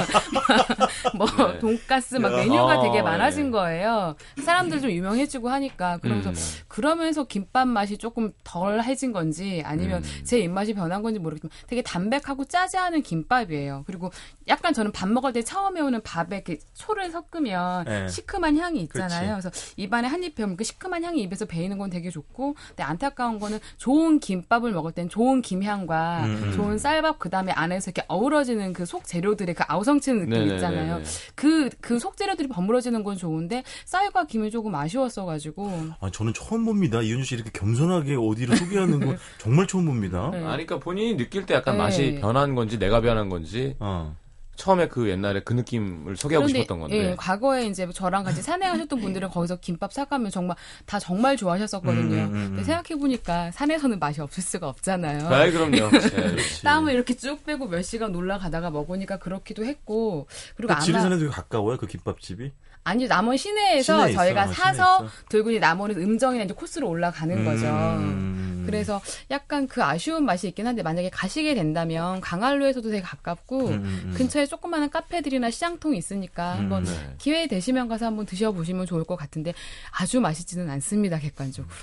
[1.15, 1.59] 뭐 네.
[1.59, 2.37] 돈가스 막 야.
[2.37, 3.51] 메뉴가 어, 되게 많아진 네.
[3.51, 4.15] 거예요.
[4.43, 6.35] 사람들 좀 유명해지고 하니까 그러면서 음.
[6.67, 10.23] 그러면서 김밥 맛이 조금 덜해진 건지 아니면 음.
[10.23, 13.83] 제 입맛이 변한 건지 모르겠지만 되게 담백하고 짜지 않은 김밥이에요.
[13.85, 14.11] 그리고
[14.47, 18.07] 약간 저는 밥 먹을 때 처음에 오는 밥에 이렇게 소를 섞으면 네.
[18.07, 19.37] 시큼한 향이 있잖아요.
[19.39, 23.59] 그래서 입안에 한입 배우면 그 시큼한 향이 입에서 배이는 건 되게 좋고 근데 안타까운 거는
[23.77, 26.51] 좋은 김밥을 먹을 땐 좋은 김향과 음, 음.
[26.53, 30.55] 좋은 쌀밥 그다음에 안에서 이렇게 어우러지는 그 속 재료들의 그 아우성치는 느낌 네네네네.
[30.55, 31.01] 있잖아요.
[31.35, 36.63] 그 그 속 재료들이 버무러지는 건 좋은데 쌀과 김이 조금 아쉬웠어 가지고 아, 저는 처음
[36.65, 37.01] 봅니다.
[37.01, 40.29] 이현주 씨 이렇게 겸손하게 어디를 소개하는 거 정말 처음 봅니다.
[40.31, 40.37] 네.
[40.37, 41.83] 아니, 그러니까 본인이 느낄 때 약간 네.
[41.83, 44.15] 맛이 변한 건지 내가 변한 건지 어.
[44.57, 47.11] 처음에 그 옛날에 그 느낌을 소개하고 싶었던 건데.
[47.11, 52.15] 예, 과거에 이제 저랑 같이 산행하셨던 분들은 거기서 김밥 사가면 정말 다 정말 좋아하셨었거든요.
[52.15, 52.47] 음, 음, 음.
[52.49, 55.27] 근데 생각해 보니까 산에서는 맛이 없을 수가 없잖아요.
[55.29, 55.89] 아이, 그럼요.
[55.91, 56.35] 네.
[56.63, 61.77] 땀을 이렇게 쭉 빼고 몇 시간 올라가다가 먹으니까 그렇기도 했고 그리고 그 아마 지리산에도 가까워요,
[61.77, 62.51] 그 김밥집이?
[62.87, 64.13] 아니 남원 시내에서 시내에.
[64.15, 65.11] 저희가 어, 사서 시내에.
[65.27, 67.65] 들고 이제 남원에서 음정이나 이제 코스로 올라가는 거죠.
[67.67, 68.63] 음.
[68.65, 74.01] 그래서 약간 그 아쉬운 맛이 있긴 한데 만약에 가시게 된다면 강한루에서도 되게 가깝고 음, 음,
[74.05, 74.13] 음.
[74.17, 77.15] 근처에 조그마한 카페들이나 시장통이 있으니까 한번 네.
[77.17, 79.53] 기회 되시면 가서 한번 드셔보시면 좋을 것 같은데
[79.91, 81.73] 아주 맛있지는 않습니다 객관적으로.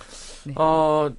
[0.56, 1.10] 어,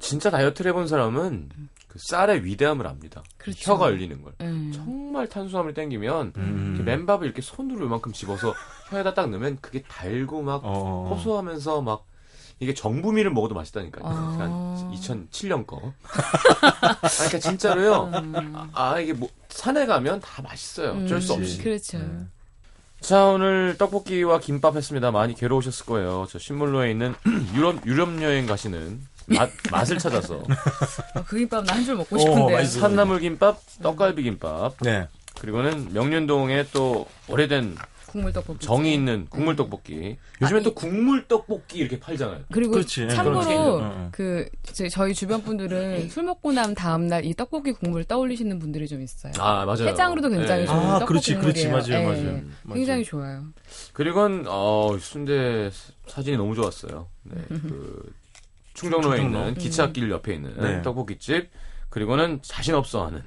[0.00, 1.50] 진짜 다이어트를 해본 사람은
[1.90, 3.24] 그 쌀의 위대함을 압니다.
[3.36, 3.72] 그렇죠.
[3.72, 4.32] 혀가 열리는 걸.
[4.42, 4.70] 음.
[4.72, 6.82] 정말 탄수화물 땡기면 음.
[6.84, 8.54] 맨밥을 이렇게 손으로 이만큼 집어서
[8.90, 11.08] 혀에다 딱 넣으면 그게 달고 막 어.
[11.10, 12.06] 고소하면서 막
[12.60, 14.04] 이게 정부미를 먹어도 맛있다니까요.
[14.06, 14.10] 아.
[14.38, 15.92] 한 2007년 거.
[16.80, 18.12] 아, 그러니까 진짜로요.
[18.72, 20.92] 아 이게 뭐 산에 가면 다 맛있어요.
[21.02, 21.60] 어쩔 수 음, 없이.
[21.60, 21.98] 그렇죠.
[21.98, 22.06] 네.
[23.00, 25.10] 자 오늘 떡볶이와 김밥 했습니다.
[25.10, 26.26] 많이 괴로우셨을 거예요.
[26.30, 27.16] 저 신물로에 있는
[27.56, 30.36] 유럽 유럽 여행 가시는 맛 맛을 찾아서
[31.14, 32.56] 어, 그 김밥 나 한 줄 먹고 어, 싶은데요.
[32.56, 32.80] 맛있어.
[32.80, 34.76] 산나물 김밥, 떡갈비 김밥.
[34.82, 35.06] 네.
[35.40, 38.66] 그리고는 명륜동에 또 오래된 국물 떡볶이.
[38.66, 40.16] 정이 있는 국물 떡볶이.
[40.42, 42.40] 요즘에 아, 또 이- 국물 떡볶이 이렇게 팔잖아요.
[42.52, 43.08] 그리고 그렇지.
[43.08, 43.54] 참고로 그렇지.
[43.54, 44.08] 어, 어.
[44.10, 48.88] 그 저- 저희 주변 분들은 술 먹고 난 다음 날 이 떡볶이 국물 떠올리시는 분들이
[48.88, 49.32] 좀 있어요.
[49.38, 49.86] 아, 맞아요.
[49.88, 50.66] 해장으로도 굉장히 예.
[50.66, 51.68] 좋은 아, 떡볶이 그렇지, 그렇지.
[51.68, 51.96] 국물이에요.
[52.02, 52.22] 맞아요, 예.
[52.22, 52.42] 맞아요.
[52.64, 52.74] 맞아요.
[52.74, 53.44] 굉장히 좋아요.
[53.92, 55.70] 그리고는 어 순대
[56.08, 57.06] 사진이 너무 좋았어요.
[57.22, 58.12] 네, 그
[58.80, 59.48] 충정로에 충정로.
[59.48, 60.82] 있는 기차길 옆에 있는 네.
[60.82, 61.50] 떡볶이집.
[61.90, 63.20] 그리고는 자신 없어 하는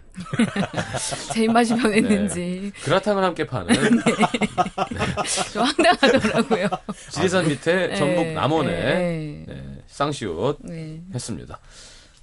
[1.33, 2.81] 제 입맛이 변했는지 네.
[2.83, 3.67] 그라탕을 함께 파는
[5.51, 6.67] 좀 황당하더라고요.
[7.09, 11.01] 지리산 밑에 예, 전북 남원에 예, 네, 쌍시옷 네.
[11.13, 11.59] 했습니다.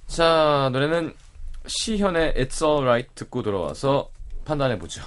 [0.07, 1.13] 자 노래는
[1.67, 4.09] 시현의 It's Alright 듣고 들어와서
[4.43, 5.03] 판단해 보죠.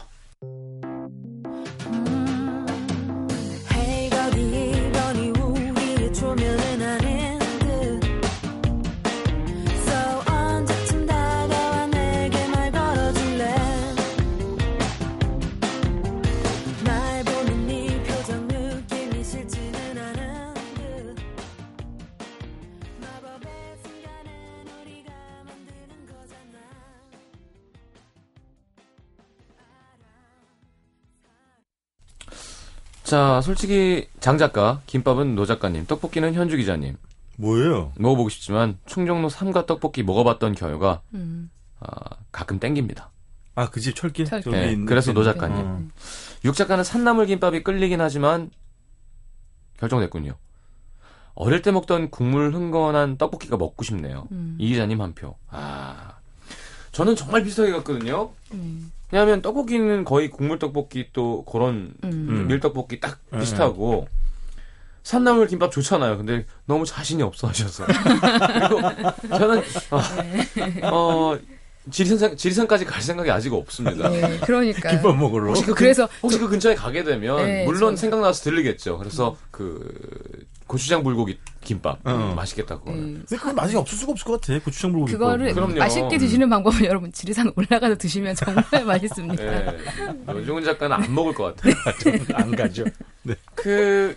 [33.15, 36.97] 자 솔직히 장 작가, 김밥은 노 작가님, 떡볶이는 현주 기자님
[37.37, 37.93] 뭐예요?
[37.97, 41.49] 먹어보고 싶지만 충정로 3가 떡볶이 먹어봤던 기억이 음.
[41.79, 41.87] 아,
[42.33, 43.11] 가끔 땡깁니다.
[43.55, 44.25] 아, 그 집 철길?
[44.27, 44.51] 철길.
[44.51, 45.15] 네, 있는 그래서 집.
[45.15, 45.57] 노 작가님.
[45.65, 45.83] 어.
[46.45, 48.51] 육 작가는 산나물 김밥이 끌리긴 하지만
[49.79, 50.35] 결정됐군요.
[51.37, 54.27] 어릴 때 먹던 국물 흥건한 떡볶이가 먹고 싶네요.
[54.33, 54.57] 음.
[54.59, 55.37] 이 기자님 한 표.
[55.51, 55.74] 아,
[56.95, 58.30] 저는 정말 비슷하게 갔거든요.
[58.53, 58.90] 음.
[59.11, 62.47] 왜냐하면 떡볶이는 거의 국물 떡볶이 또 그런 음.
[62.49, 64.09] 밀떡볶이 딱 네, 비슷하고
[65.03, 66.16] 산나물 김밥 좋잖아요.
[66.16, 67.84] 근데 너무 자신이 없어 하셔서.
[67.90, 68.80] 그리고
[69.28, 70.01] 저는 어,
[71.34, 71.38] 어,
[71.90, 74.09] 지리산 지리산까지 갈 생각이 아직 없습니다.
[74.09, 74.90] 네, 그러니까.
[74.90, 75.49] 김밥 먹으러.
[75.49, 78.99] 혹시 그 그래서 혹시 그 근처에 가게 되면 네, 물론 저- 생각나서 들리겠죠.
[78.99, 79.92] 그래서 그
[80.67, 82.33] 고추장 불고기 김밥 어.
[82.37, 82.91] 맛있겠다고.
[82.91, 84.59] 네, 근데 그 맛이 없을 수가 없을 것 같아.
[84.65, 85.12] 고추장 불고기.
[85.12, 85.77] 그거를 그럼요.
[85.77, 89.45] 맛있게 드시는 방법은 여러분 지리산 올라가서 드시면 정말 맛있습니다.
[89.45, 89.79] 예.
[90.27, 91.75] 노중훈 작가는 안 먹을 것 같아요.
[92.35, 92.85] 안 가죠.
[93.55, 94.17] 그,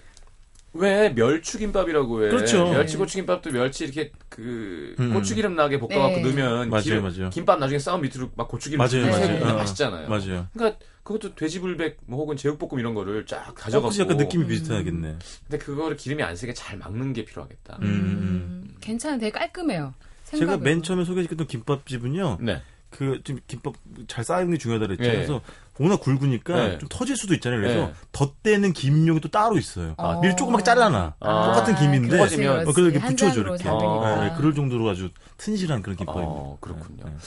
[0.77, 2.29] 왜 멸치김밥이라고 해.
[2.29, 2.69] 그렇죠.
[2.71, 5.13] 멸치 고추김밥도 멸치 이렇게 그 음.
[5.13, 6.21] 고추기름 나게 볶아갖고 네.
[6.21, 7.29] 넣으면 맞아요, 기름, 맞아요.
[7.29, 9.45] 김밥 나중에 싸움 밑으로 막 고추기름 맞아요, 쭉 맞아요.
[9.45, 9.53] 어.
[9.57, 10.09] 맛있잖아요.
[10.09, 10.47] 맞아요.
[10.53, 15.17] 그러니까 그것도 돼지불백 뭐 혹은 제육볶음 이런 거를 쫙 어, 가져가고 약간 느낌이 비슷하겠네.
[15.47, 17.79] 근데 그거를 기름이 안 새게 잘 막는 게 필요하겠다.
[17.81, 17.85] 음.
[17.85, 19.93] 음, 괜찮아, 되게 깔끔해요.
[20.25, 20.63] 제가 생각으로.
[20.63, 22.39] 맨 처음에 소개해드렸던 김밥집은요.
[22.41, 22.61] 네.
[22.89, 23.73] 그좀 김밥
[24.07, 25.03] 잘 쌓이는 게 중요하다 그랬죠.
[25.05, 25.11] 예.
[25.13, 25.41] 그래서
[25.79, 26.77] 워낙 굵으니까 네.
[26.79, 27.61] 좀 터질 수도 있잖아요.
[27.61, 27.93] 그래서 네.
[28.11, 29.93] 덧대는 김용이 또 따로 있어요.
[29.97, 30.19] 어.
[30.21, 31.13] 밀 조그맣게 잘라놔.
[31.19, 32.69] 아, 똑같은 김인데 그렇지, 퍼지면 그렇지.
[32.69, 33.63] 어, 그래서 이렇게 한 붙여줘, 이렇게.
[33.63, 34.23] 되니까.
[34.23, 36.31] 네, 그럴 정도로 아주 튼실한 그런 김밥입니다.
[36.31, 37.03] 어, 그렇군요.
[37.05, 37.17] 네, 네.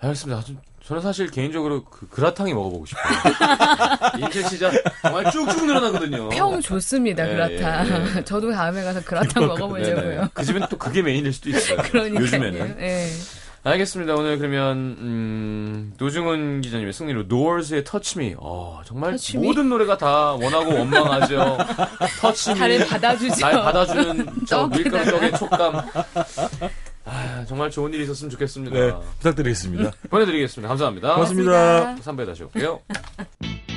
[0.00, 0.42] 알겠습니다.
[0.46, 0.52] 저-
[0.86, 3.04] 저는 사실 개인적으로 그 그라탕이 먹어보고 싶어요.
[4.20, 4.70] 인체 시장
[5.00, 6.28] 정말 쭉쭉 늘어나거든요.
[6.28, 7.86] 평 좋습니다, 예, 그라탕.
[7.88, 8.24] 예, 예.
[8.24, 9.94] 저도 다음에 가서 그라탕 먹어보려고요.
[10.10, 10.28] 네네.
[10.34, 11.78] 그 집은 또 그게 메인일 수도 있어요.
[11.90, 12.22] 그러니까요.
[12.22, 12.76] 요즘에는.
[13.66, 13.70] 예.
[13.70, 14.14] 알겠습니다.
[14.14, 18.34] 오늘 그러면 음, 노중훈 기자님의 승리로 노얼스의 Touch Me.
[18.38, 19.38] 어, 정말 Touch?
[19.38, 21.58] 모든 노래가 다 원하고 원망하죠.
[22.20, 22.58] Touch Me.
[22.58, 23.40] 달을 받아주죠.
[23.40, 24.76] 날 받아주는 저 떡에다가.
[24.76, 25.82] 밀가루 떡의 촉감.
[27.06, 28.78] 아, 정말 좋은 일이 있었으면 좋겠습니다.
[28.78, 29.90] 네, 부탁드리겠습니다.
[30.10, 30.68] 보내드리겠습니다.
[30.68, 31.14] 감사합니다.
[31.14, 31.94] 고맙습니다.
[31.96, 32.80] 3부에 다시 올게요.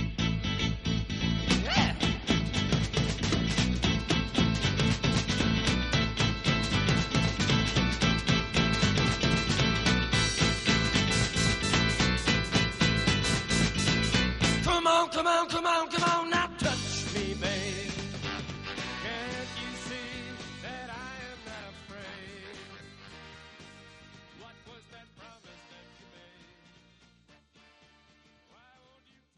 [15.58, 16.07] come on, come on.